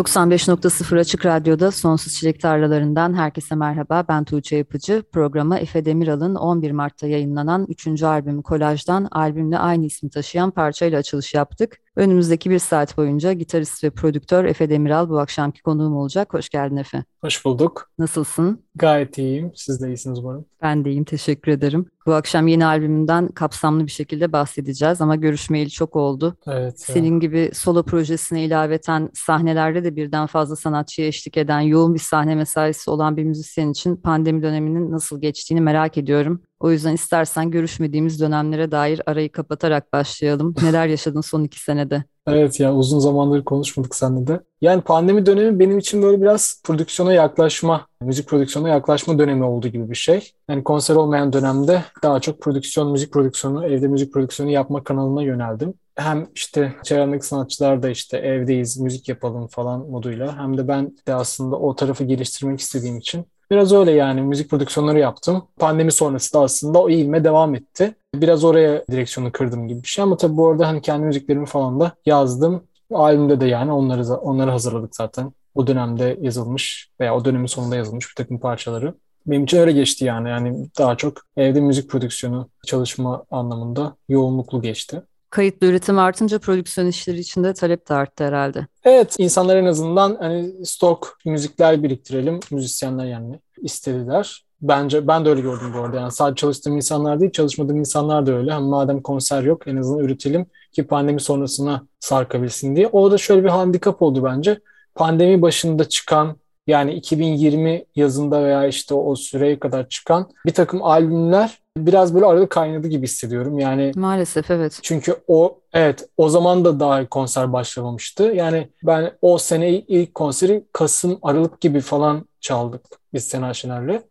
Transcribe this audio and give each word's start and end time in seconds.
95.0 0.00 0.98
Açık 1.00 1.26
Radyo'da 1.26 1.70
Sonsuz 1.70 2.14
Çilek 2.14 2.40
Tarlalarından 2.40 3.14
herkese 3.14 3.54
merhaba. 3.54 4.04
Ben 4.08 4.24
Tuğçe 4.24 4.56
Yapıcı. 4.56 5.02
Programa 5.12 5.58
Efe 5.58 5.84
Demiral'ın 5.84 6.34
11 6.34 6.70
Mart'ta 6.70 7.06
yayınlanan 7.06 7.66
3. 7.68 8.02
albümü 8.02 8.42
Kolaj'dan 8.42 9.08
albümle 9.10 9.58
aynı 9.58 9.86
ismi 9.86 10.10
taşıyan 10.10 10.50
parçayla 10.50 10.98
açılış 10.98 11.34
yaptık. 11.34 11.78
Önümüzdeki 11.96 12.50
bir 12.50 12.58
saat 12.58 12.96
boyunca 12.96 13.32
gitarist 13.32 13.84
ve 13.84 13.90
prodüktör 13.90 14.44
Efe 14.44 14.70
Demiral 14.70 15.08
bu 15.08 15.18
akşamki 15.18 15.62
konuğum 15.62 15.96
olacak. 15.96 16.34
Hoş 16.34 16.48
geldin 16.48 16.76
Efe. 16.76 17.04
Hoş 17.20 17.44
bulduk. 17.44 17.90
Nasılsın? 17.98 18.64
Gayet 18.74 19.18
iyiyim. 19.18 19.52
Siz 19.54 19.82
de 19.82 19.88
iyisiniz 19.88 20.18
umarım. 20.18 20.44
Ben 20.62 20.84
de 20.84 20.90
iyiyim. 20.90 21.04
Teşekkür 21.04 21.52
ederim. 21.52 21.86
Bu 22.06 22.14
akşam 22.14 22.48
yeni 22.48 22.66
albümünden 22.66 23.28
kapsamlı 23.28 23.86
bir 23.86 23.90
şekilde 23.90 24.32
bahsedeceğiz 24.32 25.00
ama 25.00 25.16
görüşmeyeli 25.16 25.70
çok 25.70 25.96
oldu. 25.96 26.36
Evet. 26.46 26.80
Senin 26.80 27.12
ya. 27.12 27.18
gibi 27.18 27.50
solo 27.54 27.82
projesine 27.82 28.44
ilaveten 28.44 29.10
sahnelerde 29.14 29.84
de 29.84 29.96
birden 29.96 30.26
fazla 30.26 30.56
sanatçıya 30.56 31.08
eşlik 31.08 31.36
eden 31.36 31.60
yoğun 31.60 31.94
bir 31.94 32.00
sahne 32.00 32.34
mesaisi 32.34 32.90
olan 32.90 33.16
bir 33.16 33.24
müzisyen 33.24 33.70
için 33.70 33.96
pandemi 33.96 34.42
döneminin 34.42 34.90
nasıl 34.90 35.20
geçtiğini 35.20 35.60
merak 35.60 35.98
ediyorum. 35.98 36.42
O 36.60 36.70
yüzden 36.70 36.94
istersen 36.94 37.50
görüşmediğimiz 37.50 38.20
dönemlere 38.20 38.70
dair 38.70 39.00
arayı 39.06 39.32
kapatarak 39.32 39.92
başlayalım. 39.92 40.54
Neler 40.62 40.86
yaşadın 40.86 41.20
son 41.20 41.44
iki 41.44 41.60
senede? 41.60 42.04
Evet 42.26 42.60
ya 42.60 42.74
uzun 42.74 42.98
zamandır 42.98 43.44
konuşmadık 43.44 43.94
seninle 43.94 44.26
de. 44.26 44.40
Yani 44.60 44.82
pandemi 44.82 45.26
dönemi 45.26 45.58
benim 45.58 45.78
için 45.78 46.02
böyle 46.02 46.22
biraz 46.22 46.62
prodüksiyona 46.64 47.12
yaklaşma, 47.12 47.86
müzik 48.02 48.28
prodüksiyona 48.28 48.68
yaklaşma 48.68 49.18
dönemi 49.18 49.44
oldu 49.44 49.68
gibi 49.68 49.90
bir 49.90 49.94
şey. 49.94 50.32
Yani 50.48 50.64
konser 50.64 50.94
olmayan 50.94 51.32
dönemde 51.32 51.84
daha 52.02 52.20
çok 52.20 52.40
prodüksiyon, 52.40 52.92
müzik 52.92 53.12
prodüksiyonu, 53.12 53.66
evde 53.66 53.88
müzik 53.88 54.12
prodüksiyonu 54.12 54.52
yapma 54.52 54.84
kanalına 54.84 55.22
yöneldim. 55.22 55.74
Hem 55.96 56.26
işte 56.34 56.74
çevremdeki 56.84 57.26
sanatçılar 57.26 57.82
da 57.82 57.90
işte 57.90 58.18
evdeyiz, 58.18 58.78
müzik 58.78 59.08
yapalım 59.08 59.46
falan 59.48 59.80
moduyla 59.80 60.38
hem 60.38 60.58
de 60.58 60.68
ben 60.68 60.96
de 61.06 61.14
aslında 61.14 61.56
o 61.56 61.76
tarafı 61.76 62.04
geliştirmek 62.04 62.60
istediğim 62.60 62.98
için 62.98 63.26
Biraz 63.50 63.72
öyle 63.72 63.90
yani 63.90 64.22
müzik 64.22 64.50
prodüksiyonları 64.50 64.98
yaptım. 64.98 65.42
Pandemi 65.58 65.92
sonrası 65.92 66.34
da 66.34 66.40
aslında 66.40 66.82
o 66.82 66.88
eğilme 66.90 67.24
devam 67.24 67.54
etti. 67.54 67.94
Biraz 68.14 68.44
oraya 68.44 68.84
direksiyonu 68.90 69.32
kırdım 69.32 69.68
gibi 69.68 69.82
bir 69.82 69.88
şey 69.88 70.02
ama 70.02 70.16
tabii 70.16 70.36
bu 70.36 70.48
arada 70.48 70.68
hani 70.68 70.82
kendi 70.82 71.06
müziklerimi 71.06 71.46
falan 71.46 71.80
da 71.80 71.92
yazdım. 72.06 72.62
Albümde 72.94 73.40
de 73.40 73.46
yani 73.46 73.72
onları 73.72 74.14
onları 74.14 74.50
hazırladık 74.50 74.96
zaten. 74.96 75.32
O 75.54 75.66
dönemde 75.66 76.18
yazılmış 76.20 76.90
veya 77.00 77.16
o 77.16 77.24
dönemin 77.24 77.46
sonunda 77.46 77.76
yazılmış 77.76 78.08
bir 78.10 78.14
takım 78.14 78.40
parçaları. 78.40 78.94
Benim 79.26 79.44
için 79.44 79.58
öyle 79.58 79.72
geçti 79.72 80.04
yani. 80.04 80.28
Yani 80.28 80.68
daha 80.78 80.96
çok 80.96 81.22
evde 81.36 81.60
müzik 81.60 81.90
prodüksiyonu 81.90 82.48
çalışma 82.66 83.24
anlamında 83.30 83.96
yoğunluklu 84.08 84.62
geçti. 84.62 85.02
Kayıtlı 85.30 85.66
üretim 85.66 85.98
artınca 85.98 86.38
prodüksiyon 86.38 86.86
işleri 86.86 87.18
için 87.18 87.44
de 87.44 87.54
talep 87.54 87.88
de 87.88 87.94
arttı 87.94 88.24
herhalde. 88.24 88.66
Evet, 88.84 89.16
insanlar 89.18 89.56
en 89.56 89.66
azından 89.66 90.16
hani 90.20 90.66
stok 90.66 91.18
müzikler 91.24 91.82
biriktirelim, 91.82 92.40
müzisyenler 92.50 93.06
yani 93.06 93.40
istediler. 93.62 94.44
Bence 94.62 95.08
ben 95.08 95.24
de 95.24 95.28
öyle 95.28 95.40
gördüm 95.40 95.72
bu 95.74 95.78
arada. 95.78 95.96
Yani 95.96 96.12
sadece 96.12 96.40
çalıştığım 96.40 96.76
insanlar 96.76 97.20
değil, 97.20 97.32
çalışmadığım 97.32 97.78
insanlar 97.78 98.26
da 98.26 98.32
öyle. 98.32 98.52
Hani 98.52 98.68
madem 98.68 99.02
konser 99.02 99.42
yok 99.42 99.68
en 99.68 99.76
azından 99.76 100.04
üretelim 100.04 100.46
ki 100.72 100.86
pandemi 100.86 101.20
sonrasına 101.20 101.86
sarkabilsin 102.00 102.76
diye. 102.76 102.86
O 102.86 103.10
da 103.10 103.18
şöyle 103.18 103.44
bir 103.44 103.48
handikap 103.48 104.02
oldu 104.02 104.24
bence. 104.24 104.60
Pandemi 104.94 105.42
başında 105.42 105.88
çıkan 105.88 106.36
yani 106.66 106.94
2020 106.94 107.84
yazında 107.96 108.44
veya 108.44 108.66
işte 108.66 108.94
o 108.94 109.16
süreye 109.16 109.58
kadar 109.60 109.88
çıkan 109.88 110.30
bir 110.46 110.54
takım 110.54 110.82
albümler 110.82 111.58
biraz 111.76 112.14
böyle 112.14 112.26
arada 112.26 112.48
kaynadı 112.48 112.88
gibi 112.88 113.06
hissediyorum. 113.06 113.58
Yani 113.58 113.92
maalesef 113.96 114.50
evet. 114.50 114.78
Çünkü 114.82 115.16
o 115.28 115.58
evet 115.72 116.08
o 116.16 116.28
zaman 116.28 116.64
da 116.64 116.80
daha 116.80 117.08
konser 117.08 117.52
başlamamıştı. 117.52 118.22
Yani 118.22 118.68
ben 118.82 119.12
o 119.22 119.38
sene 119.38 119.70
ilk 119.70 120.14
konseri 120.14 120.64
Kasım 120.72 121.18
Aralık 121.22 121.60
gibi 121.60 121.80
falan 121.80 122.24
çaldık 122.40 122.82
biz 123.14 123.24
Sena 123.24 123.54
Şener'le 123.54 124.02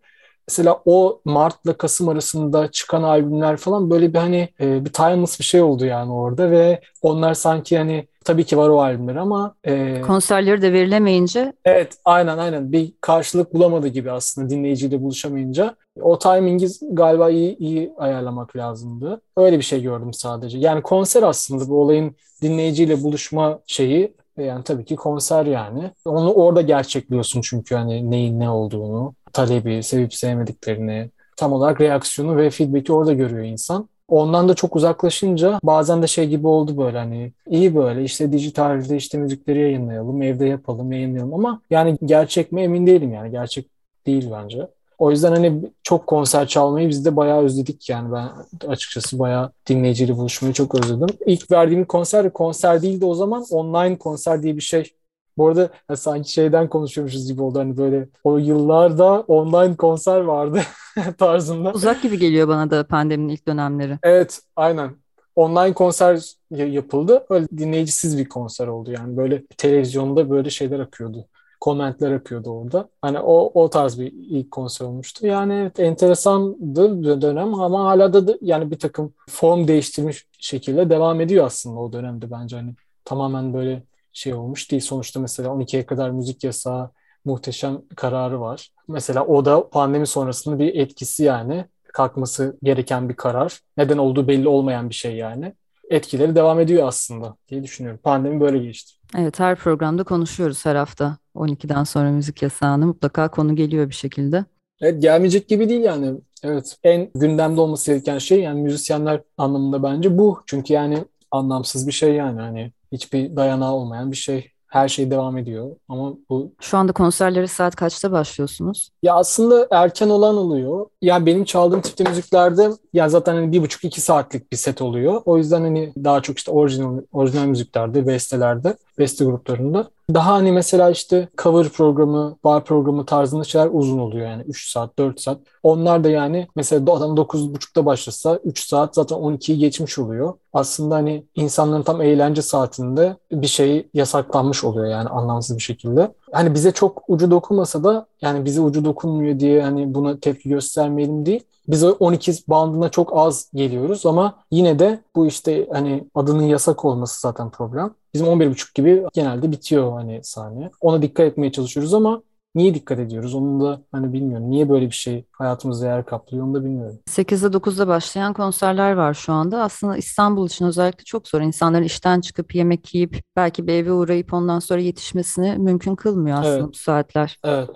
mesela 0.47 0.81
o 0.85 1.21
Mart'la 1.25 1.77
Kasım 1.77 2.09
arasında 2.09 2.71
çıkan 2.71 3.03
albümler 3.03 3.57
falan 3.57 3.89
böyle 3.89 4.13
bir 4.13 4.19
hani 4.19 4.49
e, 4.59 4.85
bir 4.85 4.93
timeless 4.93 5.39
bir 5.39 5.45
şey 5.45 5.61
oldu 5.61 5.85
yani 5.85 6.11
orada 6.11 6.51
ve 6.51 6.81
onlar 7.01 7.33
sanki 7.33 7.77
hani 7.77 8.07
tabii 8.29 8.43
ki 8.43 8.57
var 8.57 8.69
o 8.69 8.81
albümler 8.81 9.15
ama 9.15 9.55
e, 9.67 10.01
konserleri 10.01 10.61
de 10.61 10.73
verilemeyince 10.73 11.53
evet 11.65 11.97
aynen 12.05 12.37
aynen 12.37 12.71
bir 12.71 12.93
karşılık 13.01 13.53
bulamadı 13.53 13.87
gibi 13.87 14.11
aslında 14.11 14.49
dinleyiciyle 14.49 15.01
buluşamayınca 15.01 15.75
o 16.01 16.19
timingi 16.19 16.67
galiba 16.91 17.29
iyi 17.29 17.57
iyi 17.57 17.93
ayarlamak 17.97 18.55
lazımdı. 18.55 19.21
Öyle 19.37 19.57
bir 19.57 19.63
şey 19.63 19.81
gördüm 19.81 20.13
sadece. 20.13 20.57
Yani 20.57 20.81
konser 20.81 21.23
aslında 21.23 21.69
bu 21.69 21.81
olayın 21.81 22.15
dinleyiciyle 22.41 23.03
buluşma 23.03 23.59
şeyi 23.67 24.13
yani 24.37 24.63
tabii 24.63 24.85
ki 24.85 24.95
konser 24.95 25.45
yani. 25.45 25.91
Onu 26.05 26.33
orada 26.33 26.61
gerçekliyorsun 26.61 27.41
çünkü 27.41 27.75
hani 27.75 28.11
neyin 28.11 28.39
ne 28.39 28.49
olduğunu 28.49 29.13
talebi, 29.33 29.83
sevip 29.83 30.13
sevmediklerini, 30.13 31.09
tam 31.37 31.53
olarak 31.53 31.81
reaksiyonu 31.81 32.37
ve 32.37 32.49
feedback'i 32.49 32.93
orada 32.93 33.13
görüyor 33.13 33.43
insan. 33.43 33.89
Ondan 34.09 34.49
da 34.49 34.53
çok 34.53 34.75
uzaklaşınca 34.75 35.59
bazen 35.63 36.01
de 36.01 36.07
şey 36.07 36.27
gibi 36.27 36.47
oldu 36.47 36.77
böyle 36.77 36.97
hani 36.97 37.31
iyi 37.49 37.75
böyle 37.75 38.03
işte 38.03 38.31
dijitalde 38.31 38.95
işte 38.95 39.17
müzikleri 39.17 39.59
yayınlayalım, 39.59 40.21
evde 40.21 40.45
yapalım, 40.45 40.91
yayınlayalım 40.91 41.33
ama 41.33 41.61
yani 41.69 41.97
gerçek 42.05 42.51
mi 42.51 42.61
emin 42.61 42.87
değilim 42.87 43.13
yani 43.13 43.31
gerçek 43.31 43.65
değil 44.05 44.29
bence. 44.31 44.67
O 44.97 45.11
yüzden 45.11 45.31
hani 45.31 45.61
çok 45.83 46.07
konser 46.07 46.47
çalmayı 46.47 46.89
biz 46.89 47.05
de 47.05 47.15
bayağı 47.15 47.41
özledik 47.41 47.89
yani 47.89 48.11
ben 48.11 48.29
açıkçası 48.67 49.19
bayağı 49.19 49.51
dinleyiciyle 49.67 50.17
buluşmayı 50.17 50.53
çok 50.53 50.75
özledim. 50.75 51.17
İlk 51.25 51.51
verdiğim 51.51 51.85
konser 51.85 52.33
konser 52.33 52.81
değildi 52.81 53.05
o 53.05 53.13
zaman 53.13 53.45
online 53.51 53.97
konser 53.97 54.43
diye 54.43 54.55
bir 54.55 54.61
şey 54.61 54.93
bu 55.39 55.47
arada 55.47 55.69
ya 55.89 55.95
sanki 55.95 56.31
şeyden 56.31 56.69
konuşuyormuşuz 56.69 57.27
gibi 57.27 57.41
oldu. 57.41 57.59
Hani 57.59 57.77
böyle 57.77 58.07
o 58.23 58.37
yıllarda 58.37 59.19
online 59.19 59.75
konser 59.75 60.19
vardı 60.21 60.61
tarzında. 61.17 61.71
Uzak 61.71 62.01
gibi 62.01 62.19
geliyor 62.19 62.47
bana 62.47 62.71
da 62.71 62.87
pandeminin 62.87 63.29
ilk 63.29 63.47
dönemleri. 63.47 63.97
Evet 64.03 64.39
aynen. 64.55 64.95
Online 65.35 65.73
konser 65.73 66.33
yapıldı. 66.51 67.25
Öyle 67.29 67.47
dinleyicisiz 67.57 68.17
bir 68.17 68.29
konser 68.29 68.67
oldu 68.67 68.91
yani. 68.91 69.17
Böyle 69.17 69.45
televizyonda 69.57 70.29
böyle 70.29 70.49
şeyler 70.49 70.79
akıyordu. 70.79 71.25
Komentler 71.59 72.11
akıyordu 72.11 72.49
orada. 72.49 72.89
Hani 73.01 73.19
o 73.19 73.61
o 73.63 73.69
tarz 73.69 73.99
bir 73.99 74.11
ilk 74.13 74.51
konser 74.51 74.85
olmuştu. 74.85 75.27
Yani 75.27 75.53
evet 75.53 75.79
enteresandı 75.79 77.01
bir 77.01 77.21
dönem 77.21 77.53
ama 77.53 77.85
hala 77.85 78.13
da 78.13 78.37
yani 78.41 78.71
bir 78.71 78.79
takım 78.79 79.13
form 79.29 79.67
değiştirmiş 79.67 80.27
şekilde 80.39 80.89
devam 80.89 81.21
ediyor 81.21 81.45
aslında 81.45 81.79
o 81.79 81.93
dönemde 81.93 82.31
bence 82.31 82.55
hani 82.55 82.73
tamamen 83.05 83.53
böyle 83.53 83.83
şey 84.13 84.33
olmuş 84.33 84.71
değil. 84.71 84.81
Sonuçta 84.81 85.19
mesela 85.19 85.49
12'ye 85.49 85.85
kadar 85.85 86.09
müzik 86.09 86.43
yasağı 86.43 86.91
muhteşem 87.25 87.81
kararı 87.95 88.41
var. 88.41 88.69
Mesela 88.87 89.25
o 89.25 89.45
da 89.45 89.69
pandemi 89.69 90.07
sonrasında 90.07 90.59
bir 90.59 90.75
etkisi 90.75 91.23
yani. 91.23 91.65
Kalkması 91.93 92.57
gereken 92.63 93.09
bir 93.09 93.15
karar. 93.15 93.59
Neden 93.77 93.97
olduğu 93.97 94.27
belli 94.27 94.47
olmayan 94.47 94.89
bir 94.89 94.95
şey 94.95 95.15
yani. 95.15 95.53
Etkileri 95.89 96.35
devam 96.35 96.59
ediyor 96.59 96.87
aslında 96.87 97.35
diye 97.49 97.63
düşünüyorum. 97.63 97.99
Pandemi 98.03 98.41
böyle 98.41 98.57
geçti. 98.57 98.93
Evet 99.17 99.39
her 99.39 99.55
programda 99.55 100.03
konuşuyoruz 100.03 100.65
her 100.65 100.75
hafta. 100.75 101.17
12'den 101.35 101.83
sonra 101.83 102.11
müzik 102.11 102.41
yasağını 102.41 102.87
mutlaka 102.87 103.31
konu 103.31 103.55
geliyor 103.55 103.89
bir 103.89 103.95
şekilde. 103.95 104.45
Evet 104.81 105.01
gelmeyecek 105.01 105.47
gibi 105.47 105.69
değil 105.69 105.81
yani. 105.81 106.17
Evet 106.43 106.77
en 106.83 107.09
gündemde 107.15 107.61
olması 107.61 107.91
gereken 107.91 108.17
şey 108.17 108.41
yani 108.41 108.61
müzisyenler 108.61 109.21
anlamında 109.37 109.83
bence 109.83 110.17
bu. 110.17 110.41
Çünkü 110.45 110.73
yani 110.73 111.05
anlamsız 111.31 111.87
bir 111.87 111.91
şey 111.91 112.13
yani 112.13 112.41
hani 112.41 112.71
hiçbir 112.91 113.35
dayanağı 113.35 113.73
olmayan 113.73 114.11
bir 114.11 114.17
şey. 114.17 114.51
Her 114.67 114.87
şey 114.87 115.11
devam 115.11 115.37
ediyor 115.37 115.75
ama 115.87 116.13
bu... 116.29 116.51
Şu 116.59 116.77
anda 116.77 116.91
konserleri 116.91 117.47
saat 117.47 117.75
kaçta 117.75 118.11
başlıyorsunuz? 118.11 118.89
Ya 119.03 119.15
aslında 119.15 119.67
erken 119.71 120.09
olan 120.09 120.37
oluyor. 120.37 120.85
Yani 121.01 121.25
benim 121.25 121.43
çaldığım 121.43 121.81
tipte 121.81 122.03
müziklerde 122.03 122.69
ya 122.93 123.09
zaten 123.09 123.35
hani 123.35 123.51
bir 123.51 123.61
buçuk 123.61 123.83
iki 123.83 124.01
saatlik 124.01 124.51
bir 124.51 124.57
set 124.57 124.81
oluyor. 124.81 125.21
O 125.25 125.37
yüzden 125.37 125.61
hani 125.61 125.93
daha 126.03 126.21
çok 126.21 126.37
işte 126.37 126.51
orijinal, 126.51 127.01
orijinal 127.11 127.45
müziklerde, 127.45 128.07
bestelerde, 128.07 128.77
beste 128.99 129.25
gruplarında 129.25 129.87
Daha 130.13 130.33
hani 130.33 130.51
mesela 130.51 130.89
işte 130.89 131.27
cover 131.37 131.69
programı, 131.69 132.37
bar 132.43 132.65
programı 132.65 133.05
tarzında 133.05 133.43
şeyler 133.43 133.69
uzun 133.71 133.99
oluyor 133.99 134.27
yani 134.27 134.43
3 134.43 134.69
saat, 134.71 134.99
4 134.99 135.21
saat. 135.21 135.39
Onlar 135.63 136.03
da 136.03 136.09
yani 136.09 136.47
mesela 136.55 136.93
adam 136.93 137.15
9.30'da 137.17 137.85
başlasa 137.85 138.39
3 138.43 138.67
saat 138.67 138.95
zaten 138.95 139.17
12'yi 139.17 139.57
geçmiş 139.57 139.99
oluyor. 139.99 140.33
Aslında 140.53 140.95
hani 140.95 141.25
insanların 141.35 141.83
tam 141.83 142.01
eğlence 142.01 142.41
saatinde 142.41 143.15
bir 143.31 143.47
şey 143.47 143.87
yasaklanmış 143.93 144.63
oluyor 144.63 144.85
yani 144.85 145.09
anlamsız 145.09 145.57
bir 145.57 145.61
şekilde. 145.61 146.11
Hani 146.31 146.53
bize 146.53 146.71
çok 146.71 147.03
ucu 147.07 147.31
dokunmasa 147.31 147.83
da 147.83 148.05
yani 148.21 148.45
bize 148.45 148.61
ucu 148.61 148.85
dokunmuyor 148.85 149.39
diye 149.39 149.61
hani 149.61 149.93
buna 149.93 150.19
tepki 150.19 150.49
göstermeyelim 150.49 151.25
değil. 151.25 151.43
Biz 151.69 151.83
o 151.83 151.91
12 151.99 152.33
bandına 152.47 152.89
çok 152.89 153.17
az 153.17 153.49
geliyoruz 153.53 154.05
ama 154.05 154.43
yine 154.51 154.79
de 154.79 154.99
bu 155.15 155.27
işte 155.27 155.67
hani 155.71 156.07
adının 156.15 156.43
yasak 156.43 156.85
olması 156.85 157.21
zaten 157.21 157.49
problem. 157.49 157.93
Bizim 158.13 158.27
11.30 158.27 158.75
gibi 158.75 159.03
genelde 159.13 159.51
bitiyor 159.51 159.91
hani 159.93 160.19
sahne. 160.23 160.71
Ona 160.81 161.01
dikkat 161.01 161.25
etmeye 161.25 161.51
çalışıyoruz 161.51 161.93
ama 161.93 162.21
Niye 162.55 162.73
dikkat 162.73 162.99
ediyoruz? 162.99 163.35
Onu 163.35 163.65
da 163.65 163.81
hani 163.91 164.13
bilmiyorum. 164.13 164.51
Niye 164.51 164.69
böyle 164.69 164.85
bir 164.85 164.95
şey 164.95 165.25
hayatımızda 165.31 165.87
yer 165.87 166.05
kaplıyor 166.05 166.45
onu 166.45 166.53
da 166.53 166.65
bilmiyorum. 166.65 166.99
8'de 167.09 167.57
9'da 167.57 167.87
başlayan 167.87 168.33
konserler 168.33 168.93
var 168.93 169.13
şu 169.13 169.33
anda. 169.33 169.63
Aslında 169.63 169.97
İstanbul 169.97 170.47
için 170.47 170.65
özellikle 170.65 171.03
çok 171.03 171.27
zor. 171.27 171.41
İnsanların 171.41 171.83
işten 171.83 172.21
çıkıp 172.21 172.55
yemek 172.55 172.95
yiyip 172.95 173.23
belki 173.35 173.67
bir 173.67 173.73
eve 173.73 173.91
uğrayıp 173.91 174.33
ondan 174.33 174.59
sonra 174.59 174.79
yetişmesini 174.79 175.55
mümkün 175.57 175.95
kılmıyor 175.95 176.37
aslında 176.39 176.57
Evet. 176.57 176.69
bu 176.69 176.73
saatler. 176.73 177.39
Evet. 177.43 177.69